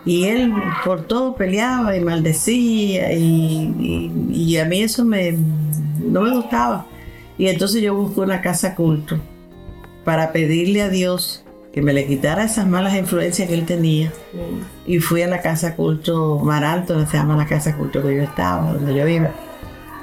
Y 0.06 0.26
él 0.26 0.54
por 0.86 1.02
todo 1.08 1.36
peleaba 1.36 1.98
y 1.98 2.00
maldecía 2.02 3.12
y, 3.14 3.74
y- 3.80 4.12
y 4.32 4.58
a 4.58 4.66
mí 4.66 4.82
eso 4.82 5.04
me, 5.04 5.36
no 6.00 6.22
me 6.22 6.32
gustaba. 6.36 6.86
Y 7.38 7.48
entonces 7.48 7.82
yo 7.82 7.96
busqué 7.96 8.22
una 8.22 8.42
casa 8.42 8.76
culto 8.76 9.20
para 10.04 10.32
pedirle 10.32 10.82
a 10.82 10.90
Dios 10.90 11.44
que 11.74 11.82
me 11.84 11.94
le 11.94 12.08
quitara 12.08 12.44
esas 12.44 12.66
malas 12.66 12.96
influencias 12.96 13.48
que 13.48 13.54
él 13.54 13.66
tenía. 13.66 14.12
Y 14.88 15.00
fui 15.00 15.22
a 15.22 15.28
la 15.28 15.42
casa 15.42 15.76
culto 15.76 16.40
Maranto, 16.40 17.06
se 17.06 17.18
llama 17.18 17.38
la 17.38 17.46
casa 17.46 17.78
culto 17.78 18.02
que 18.02 18.16
yo 18.16 18.24
estaba, 18.24 18.74
donde 18.74 18.96
yo 18.96 19.08
iba, 19.08 19.30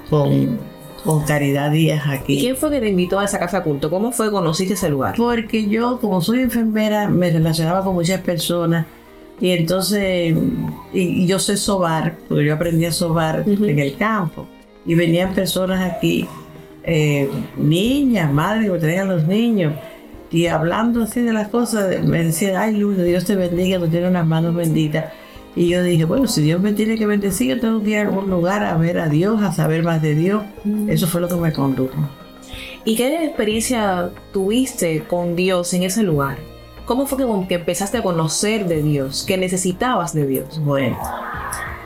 con, 0.09 0.59
con 1.05 1.25
Caridad 1.25 1.73
Díaz 1.73 2.07
¿Y 2.07 2.11
aquí. 2.11 2.41
quién 2.41 2.57
fue 2.57 2.71
que 2.71 2.81
te 2.81 2.91
invitó 2.91 3.19
a 3.19 3.25
esa 3.25 3.41
casa 3.41 3.65
culto? 3.65 3.91
¿Cómo 3.91 4.13
fue 4.13 4.27
que 4.27 4.33
conociste 4.33 4.75
ese 4.75 4.89
lugar? 4.89 5.15
Porque 5.17 5.69
yo, 5.69 5.99
como 6.01 6.21
soy 6.21 6.43
enfermera, 6.43 7.09
me 7.09 7.31
relacionaba 7.31 7.83
con 7.83 7.95
muchas 7.95 8.21
personas. 8.21 8.87
Y 9.41 9.51
entonces, 9.51 10.33
y, 10.93 11.01
y 11.01 11.27
yo 11.27 11.41
sé 11.41 11.57
sobar, 11.57 12.19
porque 12.29 12.45
yo 12.45 12.55
aprendí 12.55 12.85
a 12.85 12.93
sobar 12.93 13.43
en 13.47 13.79
el 13.81 13.97
campo. 13.97 14.47
Y 14.87 14.95
venían 14.95 15.35
personas 15.35 15.93
aquí, 15.93 16.26
eh, 16.83 17.29
niñas, 17.57 18.33
madres 18.33 18.71
que 18.71 18.79
traían 18.79 19.09
los 19.09 19.26
niños. 19.26 19.75
Y 20.31 20.47
hablando 20.47 21.03
así 21.03 21.21
de 21.21 21.33
las 21.33 21.49
cosas, 21.49 22.03
me 22.05 22.25
decían, 22.25 22.57
ay 22.57 22.76
Lourdes, 22.76 23.07
Dios 23.07 23.25
te 23.25 23.37
bendiga, 23.37 23.79
tú 23.79 23.88
tienes 23.88 24.11
unas 24.11 24.26
manos 24.26 24.55
benditas. 24.55 25.07
Y 25.57 25.69
yo 25.69 25.83
dije, 25.83 26.05
bueno, 26.05 26.26
si 26.26 26.43
Dios 26.43 26.61
me 26.61 26.73
tiene 26.73 26.99
que 26.99 27.07
bendecir, 27.07 27.55
yo 27.55 27.61
tengo 27.61 27.83
que 27.83 27.91
ir 27.91 27.99
a 27.99 28.03
algún 28.03 28.29
lugar 28.29 28.64
a 28.64 28.76
ver 28.76 28.99
a 28.99 29.09
Dios, 29.09 29.41
a 29.43 29.53
saber 29.53 29.85
más 29.85 30.03
de 30.03 30.17
Dios. 30.17 30.43
Eso 30.88 31.07
fue 31.07 31.21
lo 31.21 31.29
que 31.29 31.37
me 31.37 31.53
condujo. 31.53 31.95
¿Y 32.85 32.97
qué 32.97 33.25
experiencia 33.25 34.11
tuviste 34.33 35.05
con 35.05 35.37
Dios 35.37 35.73
en 35.73 35.85
ese 35.85 36.03
lugar? 36.03 36.38
¿Cómo 36.85 37.07
fue 37.07 37.19
que, 37.19 37.49
que 37.49 37.55
empezaste 37.55 37.99
a 37.99 38.03
conocer 38.03 38.67
de 38.67 38.83
Dios? 38.83 39.25
¿Que 39.26 39.38
necesitabas 39.38 40.12
de 40.12 40.26
Dios? 40.26 40.61
Bueno, 40.62 40.99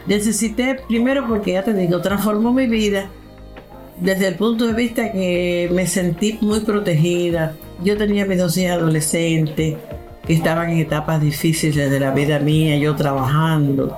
necesité 0.09 0.77
primero 0.89 1.27
porque 1.29 1.53
ya 1.53 1.63
te 1.63 1.75
digo, 1.75 2.01
transformó 2.01 2.53
mi 2.53 2.67
vida 2.67 3.09
desde 4.01 4.29
el 4.29 4.35
punto 4.37 4.67
de 4.67 4.73
vista 4.73 5.13
que 5.13 5.69
me 5.73 5.87
sentí 5.87 6.39
muy 6.41 6.61
protegida. 6.61 7.55
Yo 7.85 7.97
tenía 7.97 8.25
mis 8.27 8.39
dos 8.39 8.57
hijas 8.57 8.79
adolescentes 8.79 9.77
que 10.27 10.33
estaban 10.33 10.71
en 10.71 10.79
etapas 10.79 11.21
difíciles 11.21 11.91
de 11.91 12.01
la 12.01 12.11
vida 12.13 12.39
mía, 12.39 12.77
yo 12.79 12.95
trabajando. 12.97 13.97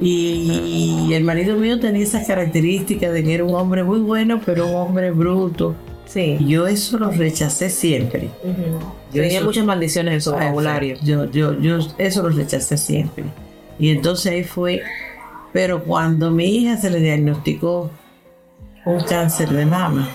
Y 0.00 1.10
el 1.12 1.24
marido 1.24 1.56
mío 1.56 1.80
tenía 1.80 2.02
esas 2.04 2.26
características 2.26 3.12
de 3.12 3.24
que 3.24 3.34
era 3.34 3.44
un 3.44 3.54
hombre 3.54 3.82
muy 3.82 4.00
bueno, 4.00 4.40
pero 4.44 4.66
un 4.68 4.74
hombre 4.76 5.10
bruto. 5.10 5.74
Sí. 6.06 6.38
Yo 6.46 6.66
eso 6.66 6.98
lo 6.98 7.10
rechacé 7.10 7.68
siempre. 7.68 8.28
Yo 9.12 9.22
Tenía 9.22 9.38
eso- 9.38 9.44
muchas 9.46 9.64
maldiciones 9.64 10.14
en 10.14 10.20
su 10.20 10.30
Ah, 10.30 10.34
vocabulario. 10.34 10.96
Yo, 11.02 11.30
yo, 11.30 11.58
yo 11.60 11.78
eso 11.98 12.22
lo 12.22 12.30
rechacé 12.30 12.78
siempre. 12.78 13.24
Y 13.78 13.90
entonces 13.90 14.32
ahí 14.32 14.44
fue. 14.44 14.82
Pero 15.58 15.82
cuando 15.82 16.30
mi 16.30 16.44
hija 16.44 16.76
se 16.76 16.88
le 16.88 17.00
diagnosticó 17.00 17.90
un 18.84 19.00
cáncer 19.00 19.48
de 19.48 19.66
mama, 19.66 20.08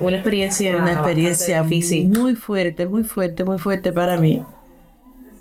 Una 0.00 0.16
experiencia, 0.16 0.76
una 0.76 0.92
experiencia 0.92 1.62
difícil. 1.62 2.08
muy 2.08 2.34
fuerte, 2.34 2.84
muy 2.86 3.02
fuerte, 3.02 3.42
muy 3.42 3.58
fuerte 3.58 3.90
para 3.90 4.18
mí. 4.18 4.42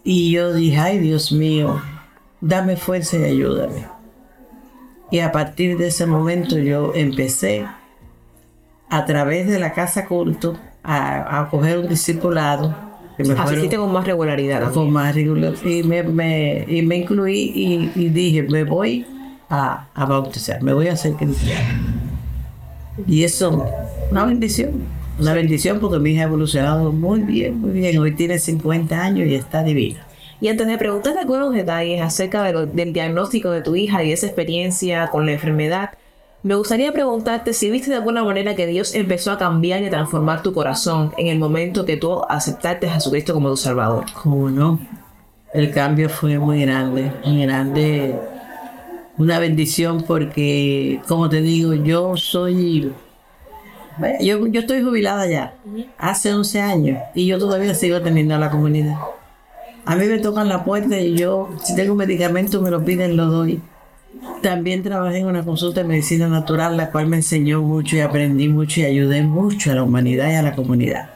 Y 0.06 0.32
yo 0.32 0.54
dije, 0.54 0.77
ay 0.77 1.00
Dios 1.00 1.34
mío, 1.34 1.82
dame 2.39 2.77
fuerza 2.77 3.18
y 3.18 3.24
ayúdame. 3.25 3.84
Y 5.12 5.20
a 5.20 5.34
partir 5.34 5.77
de 5.77 5.88
ese 5.88 6.06
momento 6.06 6.58
yo 6.58 6.94
empecé 6.96 7.65
a 8.89 9.06
través 9.06 9.48
de 9.50 9.60
la 9.60 9.74
casa 9.74 10.06
culto 10.06 10.58
a, 10.82 11.42
a 11.42 11.50
coger 11.50 11.80
un 11.80 11.89
discipulado. 11.89 12.74
Que 13.18 13.24
me 13.24 13.30
fueron- 13.30 13.48
Asististe 13.48 13.77
con 13.77 13.92
más 13.94 14.06
regularidad. 14.06 14.62
también. 14.62 14.74
con 14.86 14.92
más 14.94 15.13
regular 15.15 15.54
y 15.65 15.84
me, 15.84 16.04
me- 16.04 16.65
y 16.68 16.82
me 16.82 16.98
incluí 16.98 17.51
y, 17.56 17.92
y 17.96 18.10
dije 18.10 18.44
me 18.44 18.63
voy 18.65 19.06
a, 19.50 19.88
a 19.94 20.06
bautizar. 20.06 20.62
Me 20.64 20.74
voy 20.74 20.88
a 20.88 20.94
hacer 20.94 21.14
cristiano 21.14 21.84
y 23.08 23.24
eso 23.24 23.66
una 24.12 24.25
bendición 24.25 24.72
una 25.20 25.34
bendición 25.34 25.80
porque 25.80 26.00
mi 26.00 26.12
hija 26.12 26.22
ha 26.22 26.25
evolucionado 26.25 26.92
muy 26.92 27.22
bien 27.22 27.60
muy 27.60 27.72
bien. 27.72 27.98
Hoy 28.00 28.14
tiene 28.16 28.38
50 28.40 29.02
años 29.02 29.28
y 29.28 29.36
está 29.36 29.64
divina. 29.64 30.00
Y 30.42 30.50
antes 30.50 30.68
de 30.68 30.78
preguntarte 30.78 31.20
algunos 31.20 31.54
detalles 31.54 32.02
acerca 32.02 32.44
de 32.44 32.52
lo- 32.54 32.66
del 32.66 32.92
diagnóstico 32.94 33.50
de 33.52 33.62
tu 33.62 33.75
hija 33.75 34.04
y 34.04 34.12
esa 34.12 34.25
experiencia 34.28 35.08
con 35.08 35.25
la 35.25 35.32
enfermedad, 35.34 35.92
me 36.44 36.56
gustaría 36.56 36.92
preguntarte 36.92 37.54
si 37.54 37.70
viste 37.72 37.90
de 37.90 37.96
alguna 37.98 38.24
manera 38.24 38.56
que 38.56 38.68
Dios 38.68 38.94
empezó 38.94 39.32
a 39.32 39.38
cambiar 39.38 39.82
y 39.82 39.86
a 39.88 39.90
transformar 39.90 40.44
tu 40.44 40.54
corazón 40.54 41.14
en 41.18 41.28
el 41.28 41.40
momento 41.40 41.86
que 41.86 41.96
tú 41.98 42.22
aceptaste 42.28 42.88
a 42.88 42.94
Jesucristo 42.96 43.34
como 43.34 43.50
tu 43.50 43.58
Salvador. 43.58 44.06
como 44.22 44.50
no 44.50 44.80
el 45.54 45.72
cambio 45.72 46.10
fue 46.10 46.38
muy 46.38 46.62
grande 46.64 47.12
muy 47.25 47.42
grande 47.44 48.16
una 49.18 49.40
bendición 49.40 50.04
porque 50.06 51.02
como 51.08 51.30
te 51.30 51.42
digo 51.42 51.74
yo 51.74 52.18
soy 52.18 52.92
Yo, 54.20 54.46
yo 54.48 54.60
estoy 54.60 54.84
jubilada 54.84 55.26
ya, 55.26 55.56
hace 55.98 56.34
11 56.34 56.62
años, 56.62 57.00
y 57.14 57.28
yo 57.28 57.40
todavía 57.40 57.74
sigo 57.74 57.96
atendiendo 57.96 58.36
a 58.36 58.40
la 58.40 58.52
comunidad. 58.52 58.98
A 59.86 59.96
mí 59.96 60.06
me 60.08 60.18
tocan 60.18 60.50
la 60.50 60.66
puerta 60.66 61.00
y 61.00 61.16
yo, 61.16 61.50
si 61.64 61.76
tengo 61.76 61.96
medicamentos, 61.96 62.62
me 62.62 62.72
lo 62.72 62.84
piden, 62.84 63.16
lo 63.16 63.28
doy. 63.28 63.62
También 64.42 64.84
trabajé 64.84 65.20
en 65.20 65.28
una 65.28 65.46
consulta 65.46 65.82
de 65.82 65.88
medicina 65.88 66.28
natural, 66.28 66.76
la 66.76 66.92
cual 66.92 67.08
me 67.08 67.18
enseñó 67.18 67.62
mucho 67.62 67.96
y 67.96 68.00
aprendí 68.00 68.50
mucho 68.50 68.82
y 68.82 68.86
ayudé 68.86 69.22
mucho 69.22 69.72
a 69.72 69.76
la 69.76 69.84
humanidad 69.84 70.30
y 70.30 70.36
a 70.36 70.42
la 70.42 70.56
comunidad. 70.56 71.10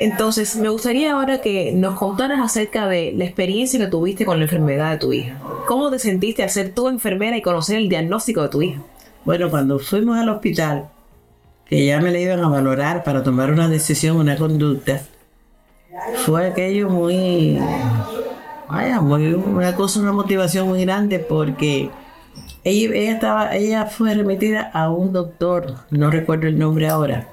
Entonces, 0.00 0.56
me 0.56 0.70
gustaría 0.70 1.12
ahora 1.12 1.42
que 1.42 1.72
nos 1.72 1.98
contaras 1.98 2.40
acerca 2.40 2.88
de 2.88 3.12
la 3.14 3.26
experiencia 3.26 3.78
que 3.78 3.86
tuviste 3.86 4.24
con 4.24 4.38
la 4.38 4.44
enfermedad 4.44 4.92
de 4.92 4.96
tu 4.96 5.12
hija. 5.12 5.38
¿Cómo 5.66 5.90
te 5.90 5.98
sentiste 5.98 6.42
al 6.42 6.48
ser 6.48 6.72
enfermera 6.74 7.36
y 7.36 7.42
conocer 7.42 7.76
el 7.76 7.90
diagnóstico 7.90 8.40
de 8.40 8.48
tu 8.48 8.62
hija? 8.62 8.80
Bueno, 9.26 9.50
cuando 9.50 9.78
fuimos 9.78 10.16
al 10.16 10.30
hospital, 10.30 10.88
que 11.66 11.84
ya 11.84 12.00
me 12.00 12.10
la 12.10 12.18
iban 12.18 12.40
a 12.40 12.48
valorar 12.48 13.04
para 13.04 13.22
tomar 13.22 13.50
una 13.50 13.68
decisión, 13.68 14.16
una 14.16 14.38
conducta, 14.38 15.02
fue 16.24 16.46
aquello 16.46 16.88
muy, 16.88 17.58
vaya, 18.70 19.02
muy, 19.02 19.34
una 19.34 19.74
cosa, 19.74 20.00
una 20.00 20.12
motivación 20.12 20.66
muy 20.66 20.80
grande 20.82 21.18
porque 21.18 21.90
ella, 22.64 22.94
ella 22.94 23.12
estaba, 23.12 23.54
ella 23.54 23.84
fue 23.84 24.14
remitida 24.14 24.70
a 24.72 24.90
un 24.90 25.12
doctor, 25.12 25.74
no 25.90 26.10
recuerdo 26.10 26.46
el 26.46 26.58
nombre 26.58 26.88
ahora, 26.88 27.28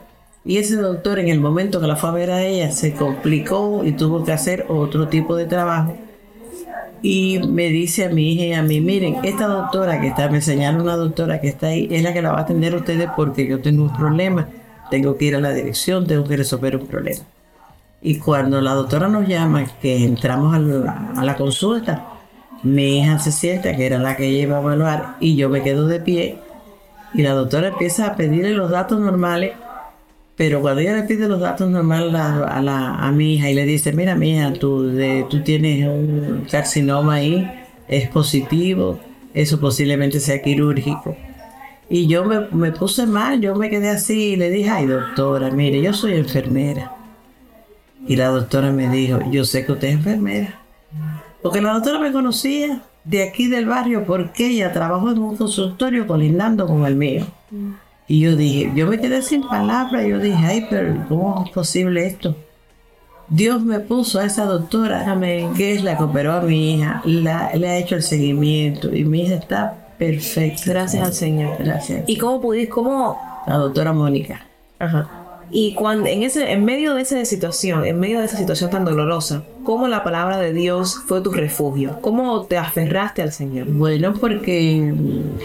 y 0.47 0.59
ese 0.59 0.77
doctor 0.77 1.19
en 1.19 1.27
el 1.27 1.41
momento 1.41 1.81
que 1.81 1.87
la 1.87 1.97
fue 1.97 2.09
a 2.09 2.13
ver 2.13 2.31
a 2.31 2.41
ella 2.41 2.71
se 2.71 2.93
complicó 2.93 3.83
y 3.83 3.91
tuvo 3.91 4.23
que 4.23 4.31
hacer 4.31 4.65
otro 4.69 5.09
tipo 5.09 5.35
de 5.35 5.45
trabajo. 5.45 5.97
Y 7.01 7.39
me 7.45 7.67
dice 7.67 8.05
a 8.05 8.09
mi 8.09 8.31
hija 8.31 8.45
y 8.45 8.53
a 8.53 8.63
mí, 8.63 8.79
miren, 8.79 9.17
esta 9.23 9.45
doctora 9.45 9.99
que 9.99 10.07
está, 10.07 10.29
me 10.29 10.41
señala 10.41 10.81
una 10.81 10.95
doctora 10.95 11.41
que 11.41 11.49
está 11.49 11.67
ahí, 11.67 11.89
es 11.91 12.01
la 12.01 12.13
que 12.13 12.21
la 12.21 12.31
va 12.31 12.39
a 12.39 12.41
atender 12.43 12.73
a 12.73 12.77
ustedes 12.77 13.09
porque 13.13 13.45
yo 13.45 13.61
tengo 13.61 13.83
un 13.83 13.93
problema, 13.93 14.47
tengo 14.89 15.17
que 15.17 15.25
ir 15.25 15.35
a 15.35 15.41
la 15.41 15.51
dirección, 15.51 16.07
tengo 16.07 16.23
que 16.23 16.37
resolver 16.37 16.77
un 16.77 16.87
problema. 16.87 17.23
Y 18.01 18.19
cuando 18.19 18.61
la 18.61 18.73
doctora 18.73 19.09
nos 19.09 19.27
llama, 19.27 19.65
que 19.81 20.05
entramos 20.05 20.55
a 20.55 21.23
la, 21.23 21.35
consulta, 21.35 22.05
mi 22.63 22.99
hija 22.99 23.19
se 23.19 23.33
sienta, 23.33 23.75
que 23.75 23.85
era 23.85 23.99
la 23.99 24.15
que 24.15 24.27
ella 24.27 24.43
iba 24.43 24.57
a 24.57 24.61
evaluar, 24.61 25.15
y 25.19 25.35
yo 25.35 25.49
me 25.49 25.61
quedo 25.61 25.87
de 25.87 25.99
pie 25.99 26.39
Y 27.13 27.21
la 27.23 27.33
doctora 27.33 27.67
empieza 27.67 28.07
a 28.07 28.15
pedirle 28.15 28.51
los 28.51 28.71
datos 28.71 28.99
normales, 28.99 29.51
pero 30.37 30.61
cuando 30.61 30.81
ella 30.81 30.95
le 30.95 31.03
pide 31.03 31.27
los 31.27 31.39
datos 31.41 31.69
normales 31.69 32.13
a, 32.15 32.61
la, 32.61 32.95
a 32.95 33.11
mi 33.11 33.33
hija 33.35 33.49
y 33.49 33.55
le 33.55 33.65
dice, 33.65 33.91
mira 33.91 34.15
mi 34.15 34.35
hija, 34.37 34.53
tú, 34.53 34.83
de- 34.83 35.25
tú 35.29 35.41
tienes 35.43 35.85
un 35.87 36.45
carcinoma 36.49 37.15
ahí, 37.15 37.51
es 37.87 38.07
positivo, 38.09 38.99
eso 39.33 39.59
posiblemente 39.59 40.19
sea 40.19 40.41
quirúrgico. 40.41 41.17
Y 41.89 42.07
yo 42.07 42.23
me, 42.25 42.41
me 42.51 42.71
puse 42.71 43.05
mal, 43.07 43.41
yo 43.41 43.55
me 43.55 43.69
quedé 43.69 43.89
así 43.89 44.33
y 44.33 44.35
le 44.35 44.49
dije, 44.51 44.69
ay 44.69 44.85
doctora, 44.85 45.49
mire, 45.51 45.81
yo 45.81 45.91
soy 45.93 46.13
enfermera. 46.13 46.93
Y 48.07 48.15
la 48.15 48.27
doctora 48.27 48.71
me 48.71 48.87
dijo, 48.89 49.19
yo 49.31 49.43
sé 49.43 49.65
que 49.65 49.71
usted 49.71 49.87
es 49.89 49.93
enfermera. 49.95 50.61
Porque 51.41 51.61
la 51.61 51.73
doctora 51.73 51.99
me 51.99 52.11
conocía 52.11 52.81
de 53.05 53.23
aquí 53.23 53.47
del 53.47 53.65
barrio 53.65 54.03
porque 54.05 54.47
ella 54.47 54.71
trabajó 54.73 55.11
en 55.11 55.17
un 55.19 55.35
consultorio 55.37 56.05
colindando 56.05 56.67
con 56.67 56.85
el 56.85 56.95
mío. 56.95 57.25
Y 58.07 58.21
yo 58.21 58.35
dije, 58.35 58.71
yo 58.73 58.87
me 58.87 58.99
quedé 58.99 59.21
sin 59.21 59.41
palabras, 59.47 60.05
yo 60.07 60.19
dije, 60.19 60.45
ay, 60.45 60.67
pero 60.69 61.05
¿cómo 61.09 61.43
es 61.45 61.51
posible 61.51 62.05
esto? 62.07 62.35
Dios 63.29 63.61
me 63.61 63.79
puso 63.81 64.19
a 64.19 64.25
esa 64.25 64.45
doctora, 64.45 65.05
que 65.57 65.73
es 65.73 65.83
la 65.83 65.97
que 65.97 66.03
operó 66.03 66.33
a 66.33 66.41
mi 66.41 66.75
hija, 66.75 67.01
la- 67.03 67.51
le 67.53 67.67
ha 67.67 67.77
hecho 67.77 67.95
el 67.95 68.03
seguimiento 68.03 68.95
y 68.95 69.03
mi 69.03 69.23
hija 69.23 69.35
está 69.35 69.87
perfecta. 69.97 70.61
Gracias 70.65 71.05
al 71.05 71.13
Señor. 71.13 71.57
Gracias. 71.59 72.05
¿Y 72.07 72.17
cómo 72.17 72.39
pudiste, 72.39 72.69
cómo, 72.69 73.19
La 73.45 73.55
doctora 73.57 73.91
Mónica. 73.91 74.45
Ajá. 74.79 75.16
Y 75.49 75.73
cuando 75.75 76.07
en 76.07 76.23
ese, 76.23 76.51
en 76.51 76.65
medio 76.65 76.93
de 76.93 77.01
esa 77.01 77.23
situación, 77.23 77.85
en 77.85 77.99
medio 77.99 78.19
de 78.19 78.25
esa 78.25 78.37
situación 78.37 78.69
tan 78.69 78.83
dolorosa, 78.83 79.43
¿cómo 79.63 79.87
la 79.87 80.03
palabra 80.03 80.37
de 80.37 80.51
Dios 80.51 80.99
fue 81.07 81.21
tu 81.21 81.31
refugio? 81.31 81.99
¿Cómo 82.01 82.45
te 82.45 82.57
aferraste 82.57 83.21
al 83.21 83.31
Señor? 83.31 83.67
Bueno, 83.67 84.13
porque 84.13 84.93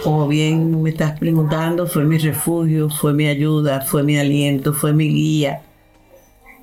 como 0.03 0.27
bien 0.27 0.83
me 0.83 0.91
estás 0.91 1.19
preguntando, 1.19 1.87
fue 1.87 2.05
mi 2.05 2.19
refugio, 2.19 2.91
fue 2.91 3.13
mi 3.13 3.29
ayuda, 3.29 3.83
fue 3.83 4.03
mi 4.03 4.19
aliento, 4.19 4.73
fue 4.73 4.93
mi 4.93 5.09
guía. 5.09 5.63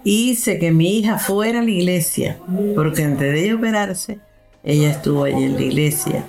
Hice 0.04 0.60
que 0.60 0.72
mi 0.72 0.98
hija 0.98 1.18
fuera 1.18 1.60
a 1.60 1.64
la 1.64 1.72
iglesia, 1.72 2.40
porque 2.76 3.04
antes 3.04 3.32
de 3.34 3.46
ella 3.46 3.56
operarse, 3.56 4.20
ella 4.64 4.90
estuvo 4.90 5.24
allí 5.24 5.44
en 5.44 5.56
la 5.56 5.62
iglesia. 5.62 6.26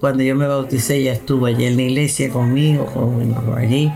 Cuando 0.00 0.22
yo 0.22 0.34
me 0.34 0.46
bauticé, 0.46 0.96
ella 0.96 1.12
estuvo 1.12 1.44
allí 1.44 1.66
en 1.66 1.76
la 1.76 1.82
iglesia 1.82 2.30
conmigo, 2.30 2.86
con 2.86 3.58
allí. 3.58 3.92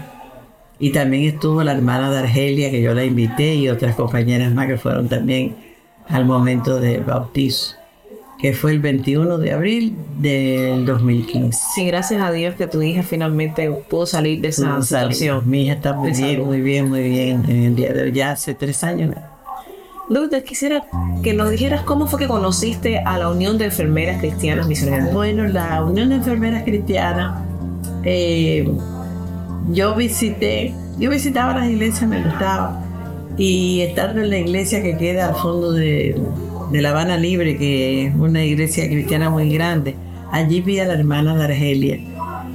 Y 0.79 0.91
también 0.91 1.25
estuvo 1.35 1.63
la 1.63 1.73
hermana 1.73 2.11
de 2.11 2.19
Argelia, 2.19 2.71
que 2.71 2.83
yo 2.83 2.95
la 2.95 3.05
invité, 3.05 3.55
y 3.55 3.69
otras 3.69 3.95
compañeras 3.95 4.53
más 4.53 4.67
que 4.67 4.77
fueron 4.77 5.09
también 5.09 5.55
al 6.09 6.25
momento 6.25 6.81
del 6.81 7.03
bautizo, 7.03 7.77
que 8.39 8.53
fue 8.53 8.73
el 8.73 8.81
21 8.81 9.39
de 9.39 9.53
abril 9.53 9.97
del 10.19 10.85
2015. 10.85 11.59
Sí, 11.75 11.87
gracias 11.87 12.21
a 12.21 12.31
Dios 12.33 12.57
que 12.57 12.67
tu 12.67 12.83
hija 12.83 13.03
finalmente 13.03 13.71
pudo 13.89 14.05
salir 14.07 14.41
de 14.41 14.49
esa 14.49 14.83
situación. 14.83 15.43
Mi 15.49 15.63
hija 15.65 15.75
está 15.75 15.93
muy 15.95 16.11
De 16.11 16.17
bien, 16.19 16.31
salud. 16.33 16.47
muy 16.47 16.61
bien, 16.61 16.89
muy 16.89 17.03
bien. 17.09 17.45
En 17.49 17.63
el 17.63 17.77
día 17.77 17.93
de 17.93 18.03
hoy, 18.03 18.13
ya 18.13 18.33
hace 18.33 18.55
tres 18.55 18.83
años. 18.85 19.15
Lourdes, 20.11 20.43
quisiera 20.43 20.85
que 21.23 21.33
nos 21.33 21.51
dijeras 21.51 21.81
cómo 21.83 22.07
fue 22.07 22.19
que 22.19 22.27
conociste 22.27 22.99
a 22.99 23.17
la 23.17 23.31
Unión 23.31 23.57
de 23.57 23.67
Enfermeras 23.67 24.19
Cristianas 24.21 24.67
Misioneras. 24.69 25.11
Bueno, 25.15 25.45
la 25.45 25.83
Unión 25.83 26.11
de 26.11 26.17
Enfermeras 26.17 26.63
Cristianas, 26.65 27.41
eh, 28.03 28.69
yo 29.71 29.95
visité, 29.95 30.75
yo 30.99 31.11
visitaba 31.11 31.55
las 31.55 31.69
iglesias, 31.69 32.09
me 32.09 32.23
gustaba. 32.23 32.83
Y 33.37 33.81
estando 33.81 34.21
en 34.21 34.31
la 34.31 34.39
iglesia 34.39 34.83
que 34.83 34.97
queda 34.97 35.29
al 35.29 35.35
fondo 35.35 35.73
de, 35.73 36.21
de 36.71 36.83
La 36.83 36.91
Habana 36.91 37.17
Libre, 37.17 37.57
que 37.57 38.07
es 38.07 38.15
una 38.15 38.45
iglesia 38.45 38.87
cristiana 38.87 39.31
muy 39.31 39.53
grande, 39.53 39.97
allí 40.31 40.61
vi 40.61 40.79
a 40.79 40.85
la 40.85 40.95
hermana 40.95 41.37
de 41.37 41.45
Argelia, 41.45 41.99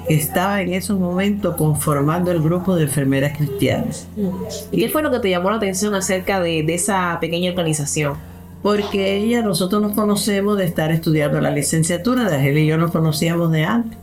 que 0.07 0.13
estaba 0.13 0.61
en 0.61 0.73
esos 0.73 0.99
momentos 0.99 1.55
conformando 1.55 2.31
el 2.31 2.41
grupo 2.41 2.75
de 2.75 2.83
enfermeras 2.83 3.37
cristianas. 3.37 4.07
¿Y 4.71 4.79
qué 4.79 4.89
fue 4.89 5.03
lo 5.03 5.11
que 5.11 5.19
te 5.19 5.29
llamó 5.29 5.49
la 5.49 5.57
atención 5.57 5.93
acerca 5.95 6.39
de, 6.39 6.63
de 6.63 6.73
esa 6.73 7.17
pequeña 7.19 7.49
organización? 7.49 8.13
Porque 8.61 9.17
ella, 9.17 9.41
nosotros 9.41 9.81
nos 9.81 9.93
conocemos 9.93 10.57
de 10.57 10.65
estar 10.65 10.91
estudiando 10.91 11.39
la 11.39 11.51
licenciatura, 11.51 12.29
de 12.29 12.35
Argelia 12.35 12.63
y 12.63 12.67
yo 12.67 12.77
nos 12.77 12.91
conocíamos 12.91 13.51
de 13.51 13.63
antes. 13.63 13.97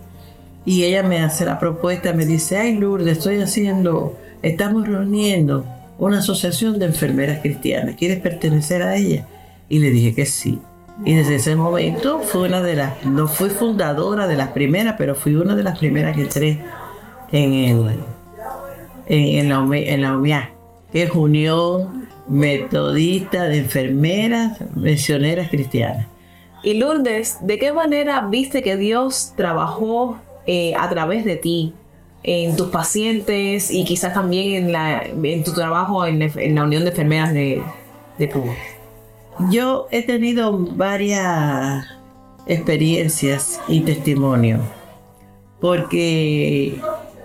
Y 0.66 0.82
ella 0.82 1.04
me 1.04 1.20
hace 1.20 1.46
la 1.46 1.60
propuesta, 1.60 2.12
me 2.12 2.26
dice, 2.26 2.58
ay 2.58 2.76
Lourdes, 2.76 3.18
estoy 3.18 3.40
haciendo, 3.40 4.18
estamos 4.42 4.86
reuniendo 4.86 5.64
una 5.96 6.18
asociación 6.18 6.78
de 6.78 6.86
enfermeras 6.86 7.38
cristianas, 7.40 7.94
¿quieres 7.94 8.20
pertenecer 8.20 8.82
a 8.82 8.96
ella? 8.96 9.26
Y 9.68 9.78
le 9.78 9.90
dije 9.90 10.14
que 10.14 10.26
sí. 10.26 10.58
Y 11.04 11.14
desde 11.14 11.36
ese 11.36 11.54
momento 11.54 12.20
fui 12.20 12.48
una 12.48 12.62
de 12.62 12.74
las, 12.74 13.04
no 13.04 13.28
fui 13.28 13.50
fundadora 13.50 14.26
de 14.26 14.36
las 14.36 14.48
primeras, 14.48 14.96
pero 14.98 15.14
fui 15.14 15.36
una 15.36 15.54
de 15.54 15.62
las 15.62 15.78
primeras 15.78 16.16
que 16.16 16.22
entré 16.22 16.58
en, 17.30 17.52
en, 19.06 19.48
la, 19.48 19.76
en 19.76 20.02
la 20.02 20.50
que 20.92 21.02
es 21.04 21.10
Unión 21.12 22.08
Metodista 22.28 23.44
de 23.44 23.58
Enfermeras 23.58 24.58
Misioneras 24.74 25.48
Cristianas. 25.48 26.06
Y 26.62 26.74
Lourdes, 26.74 27.38
¿de 27.42 27.58
qué 27.58 27.72
manera 27.72 28.22
viste 28.22 28.62
que 28.62 28.76
Dios 28.76 29.34
trabajó 29.36 30.18
eh, 30.46 30.74
a 30.78 30.88
través 30.88 31.24
de 31.24 31.36
ti 31.36 31.72
en 32.22 32.56
tus 32.56 32.68
pacientes 32.68 33.70
y 33.70 33.84
quizás 33.84 34.14
también 34.14 34.64
en, 34.64 34.72
la, 34.72 35.02
en 35.04 35.44
tu 35.44 35.52
trabajo 35.52 36.04
en, 36.06 36.18
la- 36.18 36.30
en 36.36 36.54
la 36.54 36.64
Unión 36.64 36.82
de 36.84 36.90
Enfermeras 36.90 37.32
de, 37.32 37.62
de 38.18 38.30
Cuba? 38.30 38.52
Yo 39.50 39.86
he 39.90 40.02
tenido 40.02 40.56
varias 40.58 41.84
experiencias 42.46 43.60
y 43.68 43.80
testimonios. 43.80 44.60
Porque, 45.60 46.80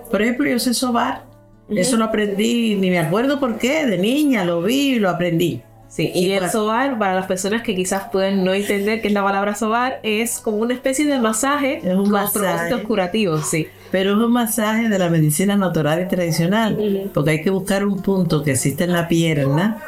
por 0.10 0.21
ejemplo, 0.21 0.49
yo 0.49 0.60
sé 0.60 0.73
sobar. 0.73 1.25
Eso 1.69 1.95
lo 1.95 2.03
aprendí, 2.05 2.75
ni 2.75 2.89
me 2.89 2.99
acuerdo 2.99 3.39
por 3.39 3.57
qué, 3.57 3.86
de 3.86 3.97
niña 3.97 4.43
lo 4.43 4.62
vi 4.62 4.95
y 4.95 4.99
lo 4.99 5.10
aprendí. 5.10 5.62
Sí, 5.91 6.10
y 6.15 6.32
el 6.32 6.49
sobar, 6.49 6.97
para 6.97 7.13
las 7.13 7.25
personas 7.25 7.63
que 7.63 7.75
quizás 7.75 8.04
pueden 8.13 8.45
no 8.45 8.54
entender 8.54 9.01
qué 9.01 9.10
es 9.10 9.13
la 9.13 9.23
palabra 9.23 9.56
sobar, 9.56 9.99
es 10.04 10.39
como 10.39 10.60
una 10.60 10.73
especie 10.73 11.06
de 11.06 11.19
masaje 11.19 11.80
Es 11.84 11.93
un 11.93 12.04
con 12.04 12.12
masaje. 12.12 12.39
propósitos 12.39 12.82
curativos, 12.88 13.45
sí. 13.49 13.67
Pero 13.91 14.12
es 14.12 14.17
un 14.17 14.32
masaje 14.32 14.88
de 14.88 14.97
la 14.97 15.10
medicina 15.10 15.58
natural 15.58 16.01
y 16.01 16.08
tradicional, 16.08 17.10
porque 17.13 17.32
hay 17.32 17.41
que 17.41 17.49
buscar 17.49 17.86
un 17.86 18.01
punto 18.01 18.41
que 18.41 18.51
existe 18.51 18.86
en 18.86 18.93
la 18.93 19.10
pierna, 19.10 19.84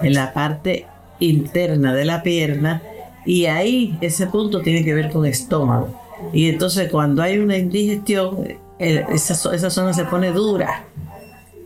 en 0.00 0.14
la 0.14 0.32
parte 0.32 0.86
interna 1.18 1.94
de 1.94 2.04
la 2.04 2.22
pierna, 2.22 2.80
y 3.26 3.46
ahí 3.46 3.98
ese 4.00 4.28
punto 4.28 4.60
tiene 4.60 4.84
que 4.84 4.94
ver 4.94 5.10
con 5.10 5.26
estómago. 5.26 5.88
Y 6.32 6.48
entonces 6.48 6.88
cuando 6.92 7.22
hay 7.22 7.38
una 7.38 7.56
indigestión, 7.56 8.46
eh, 8.78 9.04
esa 9.12 9.34
zona 9.34 9.92
se 9.94 10.04
pone 10.04 10.30
dura 10.30 10.84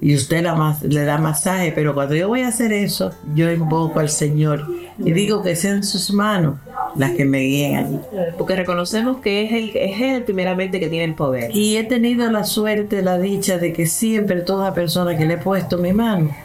y 0.05 0.15
usted 0.15 0.43
la 0.43 0.55
mas- 0.55 0.83
le 0.83 1.03
da 1.07 1.17
masaje, 1.17 1.73
pero 1.75 1.95
cuando 1.95 2.15
yo 2.15 2.29
voy 2.29 2.43
a 2.43 2.49
hacer 2.49 2.75
eso, 2.75 3.11
yo 3.35 3.51
invoco 3.51 4.01
al 4.01 4.11
Señor 4.11 4.67
y 4.99 5.13
digo 5.13 5.43
que 5.43 5.57
sean 5.57 5.83
sus 5.83 6.13
manos 6.13 6.57
las 6.95 7.13
que 7.13 7.25
me 7.25 7.39
guíen 7.41 7.77
allí. 7.77 8.01
Porque 8.37 8.55
reconocemos 8.55 9.23
que 9.23 9.45
es 9.45 9.53
él, 9.53 9.73
es 9.75 9.99
él 10.03 10.23
primeramente 10.25 10.79
que 10.79 10.89
tiene 10.91 11.05
el 11.07 11.15
poder. 11.15 11.57
Y 11.57 11.79
he 11.79 11.85
tenido 11.85 12.31
la 12.31 12.45
suerte, 12.45 13.01
la 13.01 13.19
dicha 13.19 13.57
de 13.57 13.73
que 13.73 13.87
siempre 13.87 14.43
todas 14.43 14.67
las 14.67 14.75
personas 14.75 15.17
que 15.17 15.25
le 15.25 15.35
he 15.35 15.39
puesto 15.39 15.79
mi 15.79 15.95
mano 15.95 16.37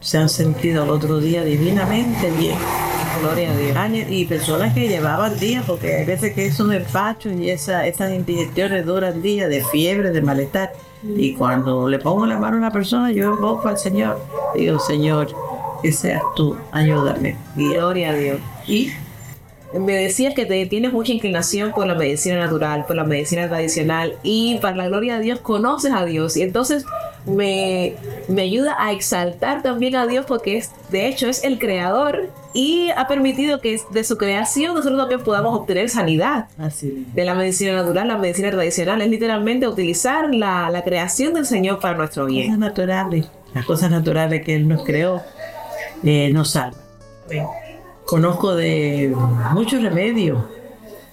se 0.00 0.18
han 0.18 0.28
sentido 0.28 0.82
al 0.82 0.90
otro 0.90 1.20
día 1.20 1.42
divinamente 1.42 2.30
bien. 2.38 2.58
Gloria 3.22 3.50
a 3.50 3.56
Dios. 3.56 4.10
Y 4.10 4.26
personas 4.26 4.74
que 4.74 4.88
llevaban 4.88 5.38
días, 5.38 5.64
porque 5.66 5.96
hay 5.96 6.04
veces 6.04 6.34
que 6.34 6.44
esos 6.44 6.68
despachos 6.68 7.32
y 7.32 7.48
esa, 7.48 7.86
esas 7.86 8.12
indigestiones 8.12 8.84
duran 8.84 9.22
días 9.22 9.48
de 9.48 9.64
fiebre, 9.64 10.10
de 10.10 10.20
malestar. 10.20 10.72
Y 11.02 11.34
cuando 11.34 11.88
le 11.88 11.98
pongo 11.98 12.26
la 12.26 12.38
mano 12.38 12.56
a 12.56 12.58
una 12.58 12.70
persona, 12.70 13.10
yo 13.10 13.34
invoco 13.34 13.68
al 13.68 13.78
Señor. 13.78 14.20
Digo, 14.54 14.78
Señor, 14.78 15.28
que 15.82 15.92
seas 15.92 16.22
tú, 16.36 16.56
ayúdame. 16.72 17.36
guía". 17.56 17.78
Gloria 17.78 18.10
a 18.10 18.14
Dios. 18.14 18.38
Y 18.66 18.90
Me 19.72 19.92
decías 19.92 20.34
que 20.34 20.46
te 20.46 20.66
tienes 20.66 20.92
mucha 20.92 21.12
inclinación 21.12 21.70
por 21.70 21.86
la 21.86 21.94
medicina 21.94 22.36
natural, 22.36 22.86
por 22.86 22.96
la 22.96 23.04
medicina 23.04 23.48
tradicional 23.48 24.16
y 24.24 24.58
para 24.58 24.74
la 24.76 24.88
gloria 24.88 25.14
de 25.16 25.22
Dios 25.22 25.38
conoces 25.38 25.92
a 25.92 26.04
Dios 26.04 26.36
y 26.36 26.42
entonces 26.42 26.84
me, 27.26 27.94
me 28.28 28.42
ayuda 28.42 28.76
a 28.78 28.92
exaltar 28.92 29.62
también 29.62 29.96
a 29.96 30.06
Dios 30.06 30.24
porque 30.26 30.56
es, 30.56 30.70
de 30.90 31.06
hecho 31.06 31.28
es 31.28 31.44
el 31.44 31.58
creador 31.58 32.30
y 32.52 32.90
ha 32.96 33.06
permitido 33.06 33.60
que 33.60 33.80
de 33.92 34.04
su 34.04 34.16
creación 34.16 34.74
nosotros 34.74 34.98
también 34.98 35.22
podamos 35.22 35.58
obtener 35.58 35.88
sanidad. 35.88 36.48
así. 36.58 37.06
De 37.14 37.24
la 37.24 37.34
medicina 37.34 37.74
natural, 37.74 38.08
la 38.08 38.18
medicina 38.18 38.50
tradicional 38.50 39.00
es 39.02 39.08
literalmente 39.08 39.68
utilizar 39.68 40.34
la, 40.34 40.70
la 40.70 40.82
creación 40.82 41.34
del 41.34 41.46
Señor 41.46 41.78
para 41.78 41.96
nuestro 41.96 42.26
bien. 42.26 42.46
Cosas 42.46 42.58
naturales, 42.58 43.26
las 43.54 43.64
cosas 43.64 43.90
naturales 43.90 44.44
que 44.44 44.56
Él 44.56 44.66
nos 44.66 44.84
creó, 44.84 45.22
eh, 46.02 46.30
nos 46.32 46.50
salvan. 46.50 46.80
Conozco 48.04 48.56
de 48.56 49.14
muchos 49.52 49.82
remedios. 49.82 50.42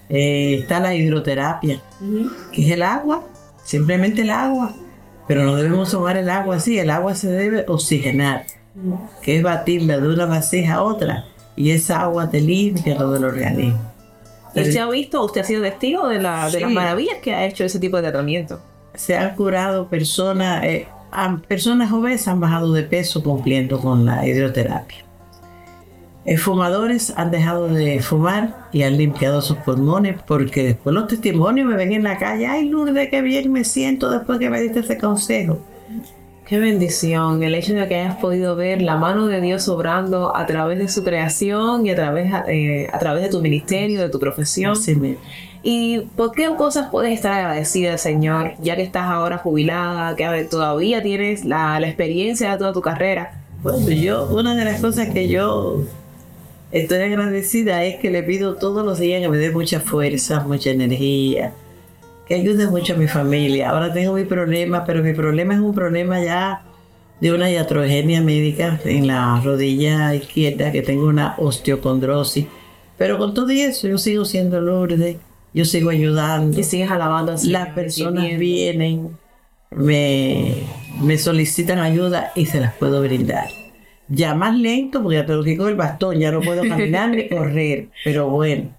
Eh, 0.08 0.60
está 0.60 0.80
la 0.80 0.94
hidroterapia, 0.94 1.82
que 2.52 2.66
es 2.66 2.72
el 2.72 2.82
agua, 2.82 3.24
simplemente 3.62 4.22
el 4.22 4.30
agua. 4.30 4.74
Pero 5.28 5.44
no 5.44 5.54
debemos 5.56 5.90
tomar 5.90 6.16
el 6.16 6.28
agua 6.30 6.56
así, 6.56 6.78
el 6.78 6.90
agua 6.90 7.14
se 7.14 7.30
debe 7.30 7.64
oxigenar, 7.68 8.46
que 9.22 9.36
es 9.36 9.42
batirla 9.42 9.98
de 9.98 10.08
una 10.08 10.26
vasija 10.26 10.74
a 10.76 10.82
otra. 10.82 11.26
Y 11.54 11.70
esa 11.70 12.00
agua 12.02 12.30
te 12.30 12.40
limpia 12.40 12.96
todo 12.96 13.16
el 13.16 13.24
organismo. 13.24 13.78
¿Y 14.54 14.62
usted 14.62 14.78
ha 14.78 14.88
visto, 14.88 15.22
usted 15.24 15.42
ha 15.42 15.44
sido 15.44 15.62
testigo 15.62 16.08
de, 16.08 16.20
la, 16.20 16.48
de 16.50 16.60
las 16.60 16.68
Sí. 16.70 16.74
maravillas 16.74 17.16
que 17.22 17.34
ha 17.34 17.44
hecho 17.46 17.64
ese 17.64 17.78
tipo 17.78 17.96
de 17.96 18.04
tratamiento? 18.04 18.60
se 18.94 19.16
han 19.16 19.36
curado 19.36 19.86
personas, 19.88 20.64
eh, 20.64 20.88
personas 21.46 21.92
obesas 21.92 22.28
han 22.28 22.40
bajado 22.40 22.72
de 22.72 22.82
peso 22.82 23.22
cumpliendo 23.22 23.78
con 23.80 24.04
la 24.04 24.26
hidroterapia. 24.26 25.04
Eh, 26.28 26.36
fumadores 26.36 27.14
han 27.16 27.30
dejado 27.30 27.68
de 27.68 28.02
fumar 28.02 28.68
y 28.70 28.82
han 28.82 28.98
limpiado 28.98 29.40
sus 29.40 29.56
pulmones 29.56 30.20
porque 30.26 30.62
después 30.62 30.94
los 30.94 31.06
testimonios 31.06 31.66
me 31.66 31.74
ven 31.74 31.90
en 31.92 32.02
la 32.02 32.18
calle, 32.18 32.46
ay 32.46 32.68
Lourdes, 32.68 33.08
qué 33.08 33.22
bien 33.22 33.50
me 33.50 33.64
siento 33.64 34.10
después 34.10 34.38
que 34.38 34.50
me 34.50 34.60
diste 34.60 34.80
ese 34.80 34.98
consejo. 34.98 35.58
Qué 36.46 36.58
bendición 36.58 37.42
el 37.42 37.54
hecho 37.54 37.72
de 37.72 37.88
que 37.88 37.94
hayas 37.94 38.16
podido 38.16 38.56
ver 38.56 38.82
la 38.82 38.96
mano 38.96 39.26
de 39.26 39.40
Dios 39.40 39.70
obrando 39.70 40.36
a 40.36 40.44
través 40.44 40.78
de 40.78 40.88
su 40.88 41.02
creación 41.02 41.86
y 41.86 41.92
a 41.92 41.96
través, 41.96 42.30
eh, 42.46 42.88
a 42.92 42.98
través 42.98 43.22
de 43.22 43.30
tu 43.30 43.40
ministerio, 43.40 43.98
de 43.98 44.10
tu 44.10 44.18
profesión. 44.18 44.76
Mismo. 44.86 45.16
¿Y 45.62 46.00
por 46.14 46.32
qué 46.32 46.50
cosas 46.58 46.90
puedes 46.90 47.14
estar 47.14 47.32
agradecida, 47.32 47.96
Señor, 47.96 48.52
ya 48.60 48.76
que 48.76 48.82
estás 48.82 49.04
ahora 49.04 49.38
jubilada, 49.38 50.14
que 50.14 50.28
ver, 50.28 50.50
todavía 50.50 51.02
tienes 51.02 51.46
la, 51.46 51.80
la 51.80 51.88
experiencia 51.88 52.52
de 52.52 52.58
toda 52.58 52.74
tu 52.74 52.82
carrera? 52.82 53.44
Bueno, 53.62 53.88
yo, 53.88 54.28
una 54.30 54.54
de 54.54 54.66
las 54.66 54.80
cosas 54.80 55.08
que 55.08 55.28
yo 55.28 55.84
estoy 56.72 56.98
agradecida 56.98 57.84
es 57.84 57.96
que 57.96 58.10
le 58.10 58.22
pido 58.22 58.56
todos 58.56 58.84
los 58.84 58.98
días 58.98 59.20
que 59.20 59.28
me 59.28 59.38
dé 59.38 59.50
mucha 59.50 59.80
fuerza, 59.80 60.40
mucha 60.40 60.70
energía, 60.70 61.52
que 62.26 62.34
ayude 62.34 62.66
mucho 62.66 62.94
a 62.94 62.96
mi 62.96 63.08
familia. 63.08 63.70
Ahora 63.70 63.92
tengo 63.92 64.12
mi 64.14 64.24
problema, 64.24 64.84
pero 64.84 65.02
mi 65.02 65.14
problema 65.14 65.54
es 65.54 65.60
un 65.60 65.74
problema 65.74 66.22
ya 66.22 66.62
de 67.20 67.32
una 67.32 67.50
iatrogenia 67.50 68.20
médica 68.20 68.80
en 68.84 69.06
la 69.06 69.40
rodilla 69.42 70.14
izquierda, 70.14 70.70
que 70.70 70.82
tengo 70.82 71.06
una 71.06 71.34
osteocondrosis. 71.38 72.46
Pero 72.96 73.18
con 73.18 73.34
todo 73.34 73.50
eso, 73.50 73.88
yo 73.88 73.98
sigo 73.98 74.24
siendo 74.24 74.60
Lourdes, 74.60 75.16
yo 75.54 75.64
sigo 75.64 75.90
ayudando. 75.90 76.58
Y 76.58 76.64
sigues 76.64 76.90
alabando 76.90 77.32
al 77.32 77.38
Señor, 77.38 77.60
Las 77.60 77.74
personas 77.74 78.38
vienen, 78.38 79.16
me, 79.70 80.54
me 81.00 81.16
solicitan 81.16 81.78
ayuda 81.78 82.32
y 82.34 82.46
se 82.46 82.60
las 82.60 82.74
puedo 82.74 83.00
brindar. 83.00 83.48
Ya 84.08 84.34
más 84.34 84.56
lento, 84.56 85.02
porque 85.02 85.16
ya 85.16 85.26
que 85.26 85.50
ir 85.52 85.58
con 85.58 85.68
el 85.68 85.74
bastón, 85.76 86.18
ya 86.18 86.30
no 86.30 86.40
puedo 86.40 86.62
caminar 86.66 87.10
ni 87.10 87.28
correr, 87.30 87.88
pero 88.04 88.28
bueno, 88.28 88.70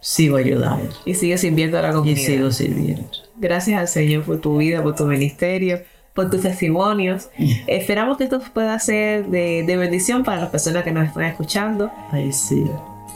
sigo 0.00 0.36
ayudando 0.36 0.88
Y 1.04 1.14
sigues 1.14 1.40
sirviendo 1.40 1.78
a 1.78 1.82
la 1.82 1.90
y 1.90 1.92
comunidad. 1.92 2.16
sigo 2.26 2.50
sirviendo. 2.50 3.08
Gracias 3.36 3.80
al 3.80 3.88
Señor 3.88 4.24
por 4.24 4.40
tu 4.40 4.58
vida, 4.58 4.82
por 4.82 4.94
tu 4.94 5.04
ministerio, 5.06 5.80
por 6.14 6.30
tus 6.30 6.42
testimonios. 6.42 7.30
Esperamos 7.66 8.16
que 8.18 8.24
esto 8.24 8.40
pueda 8.52 8.78
ser 8.78 9.26
de, 9.26 9.64
de 9.66 9.76
bendición 9.76 10.22
para 10.24 10.40
las 10.40 10.50
personas 10.50 10.84
que 10.84 10.92
nos 10.92 11.08
están 11.08 11.24
escuchando. 11.24 11.90
Ay, 12.10 12.32
sí. 12.32 12.64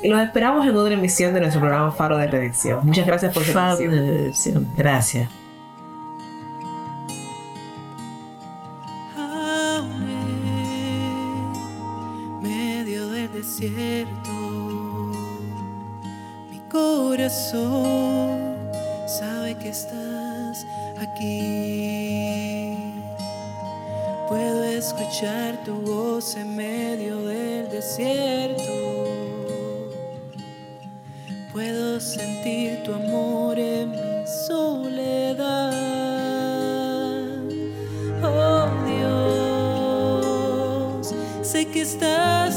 Y 0.03 0.09
los 0.09 0.21
esperamos 0.23 0.67
en 0.67 0.77
otra 0.77 0.95
emisión 0.95 1.35
de 1.35 1.41
nuestro 1.41 1.61
programa 1.61 1.91
Faro 1.91 2.17
de 2.19 2.29
Redención. 2.29 2.81
Muchas 2.85 3.07
gracias 3.07 3.33
por 3.35 3.45
su 3.45 3.53
Faro 3.53 3.77
de 3.77 3.89
redención. 3.89 4.67
Gracias. 4.77 5.29
Sabe 19.07 19.55
que 19.61 19.69
estás 19.69 20.65
aquí. 20.99 22.77
Puedo 24.29 24.65
escuchar 24.65 25.63
tu 25.65 25.75
voz 25.83 26.37
en 26.37 26.57
medio 26.57 27.27
del 27.27 27.69
desierto. 27.69 29.05
Puedo 31.53 32.01
sentir 32.01 32.83
tu 32.85 32.95
amor 32.95 33.59
en 33.59 33.91
mi 33.91 34.27
soledad. 34.47 35.73
Oh 38.23 38.69
Dios, 41.01 41.15
sé 41.43 41.67
que 41.67 41.83
estás. 41.83 42.48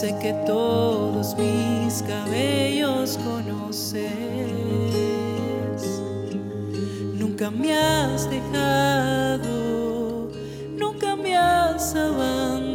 Sé 0.00 0.14
que 0.22 0.32
todos 0.46 1.36
mis 1.36 2.02
cabellos 2.02 3.18
conoces. 3.18 4.06
Nunca 7.14 7.50
me 7.50 7.76
has 7.76 8.30
dejado, 8.30 9.48
nunca 10.76 11.16
me 11.16 11.36
has 11.36 11.96
abandonado. 11.96 12.67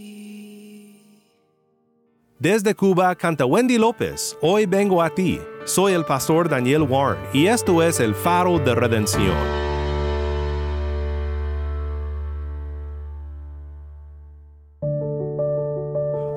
Desde 2.38 2.74
Cuba 2.74 3.14
canta 3.14 3.44
Wendy 3.44 3.78
López. 3.78 4.36
Hoy 4.40 4.66
vengo 4.66 5.02
a 5.02 5.10
ti. 5.10 5.40
Soy 5.64 5.92
el 5.92 6.04
pastor 6.04 6.48
Daniel 6.48 6.82
Warren 6.82 7.22
y 7.32 7.46
esto 7.46 7.82
es 7.82 8.00
el 8.00 8.14
faro 8.14 8.58
de 8.58 8.74
redención. 8.74 9.36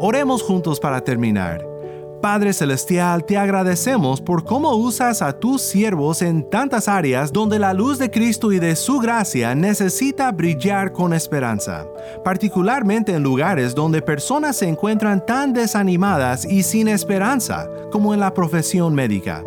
Oremos 0.05 0.43
juntos 0.43 0.81
para 0.81 0.99
terminar. 0.99 1.72
Padre 2.23 2.53
Celestial, 2.53 3.25
te 3.25 3.37
agradecemos 3.37 4.21
por 4.21 4.45
cómo 4.45 4.77
usas 4.77 5.21
a 5.21 5.37
tus 5.37 5.61
siervos 5.61 6.21
en 6.21 6.49
tantas 6.49 6.87
áreas 6.87 7.33
donde 7.33 7.59
la 7.59 7.73
luz 7.73 7.97
de 7.99 8.09
Cristo 8.09 8.53
y 8.53 8.59
de 8.59 8.77
su 8.77 8.99
gracia 8.99 9.53
necesita 9.55 10.31
brillar 10.31 10.93
con 10.93 11.11
esperanza, 11.13 11.85
particularmente 12.23 13.13
en 13.13 13.23
lugares 13.23 13.75
donde 13.75 14.01
personas 14.01 14.55
se 14.55 14.69
encuentran 14.69 15.25
tan 15.25 15.51
desanimadas 15.51 16.45
y 16.45 16.63
sin 16.63 16.87
esperanza 16.87 17.67
como 17.91 18.13
en 18.13 18.21
la 18.21 18.33
profesión 18.33 18.95
médica. 18.95 19.43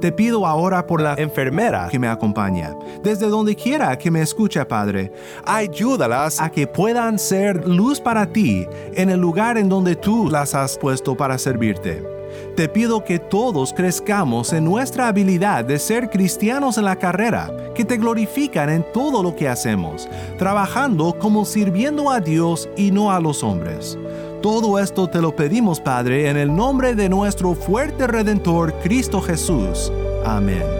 Te 0.00 0.10
pido 0.10 0.48
ahora 0.48 0.84
por 0.84 1.00
la 1.00 1.14
enfermera 1.14 1.86
que 1.88 2.00
me 2.00 2.08
acompaña, 2.08 2.74
desde 3.04 3.28
donde 3.28 3.54
quiera 3.54 3.96
que 3.96 4.10
me 4.10 4.22
escuche, 4.22 4.64
Padre. 4.64 5.12
Ayúdalas 5.44 6.40
a 6.40 6.50
que 6.50 6.66
puedan 6.66 7.20
ser 7.20 7.68
luz 7.68 8.00
para 8.00 8.26
ti 8.26 8.66
en 8.94 9.10
el 9.10 9.20
lugar 9.20 9.58
en 9.58 9.68
donde 9.68 9.94
tú 9.94 10.28
las 10.28 10.56
has 10.56 10.76
puesto 10.76 11.16
para 11.16 11.38
servirte. 11.38 12.15
Te 12.56 12.68
pido 12.68 13.04
que 13.04 13.18
todos 13.18 13.72
crezcamos 13.72 14.52
en 14.52 14.64
nuestra 14.64 15.08
habilidad 15.08 15.64
de 15.64 15.78
ser 15.78 16.10
cristianos 16.10 16.78
en 16.78 16.84
la 16.84 16.96
carrera, 16.96 17.50
que 17.74 17.84
te 17.84 17.98
glorifican 17.98 18.70
en 18.70 18.84
todo 18.92 19.22
lo 19.22 19.36
que 19.36 19.48
hacemos, 19.48 20.08
trabajando 20.38 21.18
como 21.18 21.44
sirviendo 21.44 22.10
a 22.10 22.20
Dios 22.20 22.68
y 22.76 22.90
no 22.90 23.12
a 23.12 23.20
los 23.20 23.42
hombres. 23.42 23.98
Todo 24.42 24.78
esto 24.78 25.08
te 25.08 25.20
lo 25.20 25.34
pedimos, 25.34 25.80
Padre, 25.80 26.28
en 26.28 26.36
el 26.36 26.54
nombre 26.54 26.94
de 26.94 27.08
nuestro 27.08 27.54
fuerte 27.54 28.06
Redentor, 28.06 28.74
Cristo 28.82 29.20
Jesús. 29.20 29.92
Amén. 30.24 30.75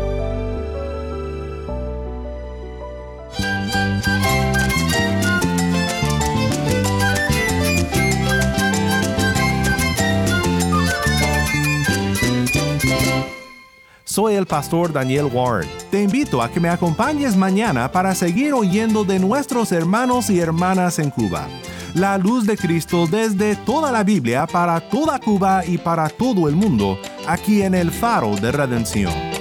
El 14.29 14.47
pastor 14.47 14.93
Daniel 14.93 15.27
Warren. 15.33 15.69
Te 15.91 16.03
invito 16.03 16.43
a 16.43 16.51
que 16.51 16.61
me 16.61 16.69
acompañes 16.69 17.37
mañana 17.37 17.91
para 17.93 18.15
seguir 18.15 18.53
oyendo 18.53 19.05
de 19.05 19.19
nuestros 19.19 19.73
hermanos 19.73 20.31
y 20.31 20.41
hermanas 20.41 20.99
en 20.99 21.11
Cuba. 21.11 21.47
La 21.95 22.19
luz 22.19 22.47
de 22.47 22.57
Cristo 22.57 23.07
desde 23.07 23.57
toda 23.57 23.93
la 23.93 24.03
Biblia 24.03 24.47
para 24.47 24.81
toda 24.81 25.19
Cuba 25.19 25.65
y 25.65 25.79
para 25.79 26.09
todo 26.09 26.49
el 26.49 26.57
mundo, 26.57 26.99
aquí 27.27 27.63
en 27.63 27.75
el 27.75 27.91
faro 27.91 28.37
de 28.37 28.53
redención. 28.53 29.36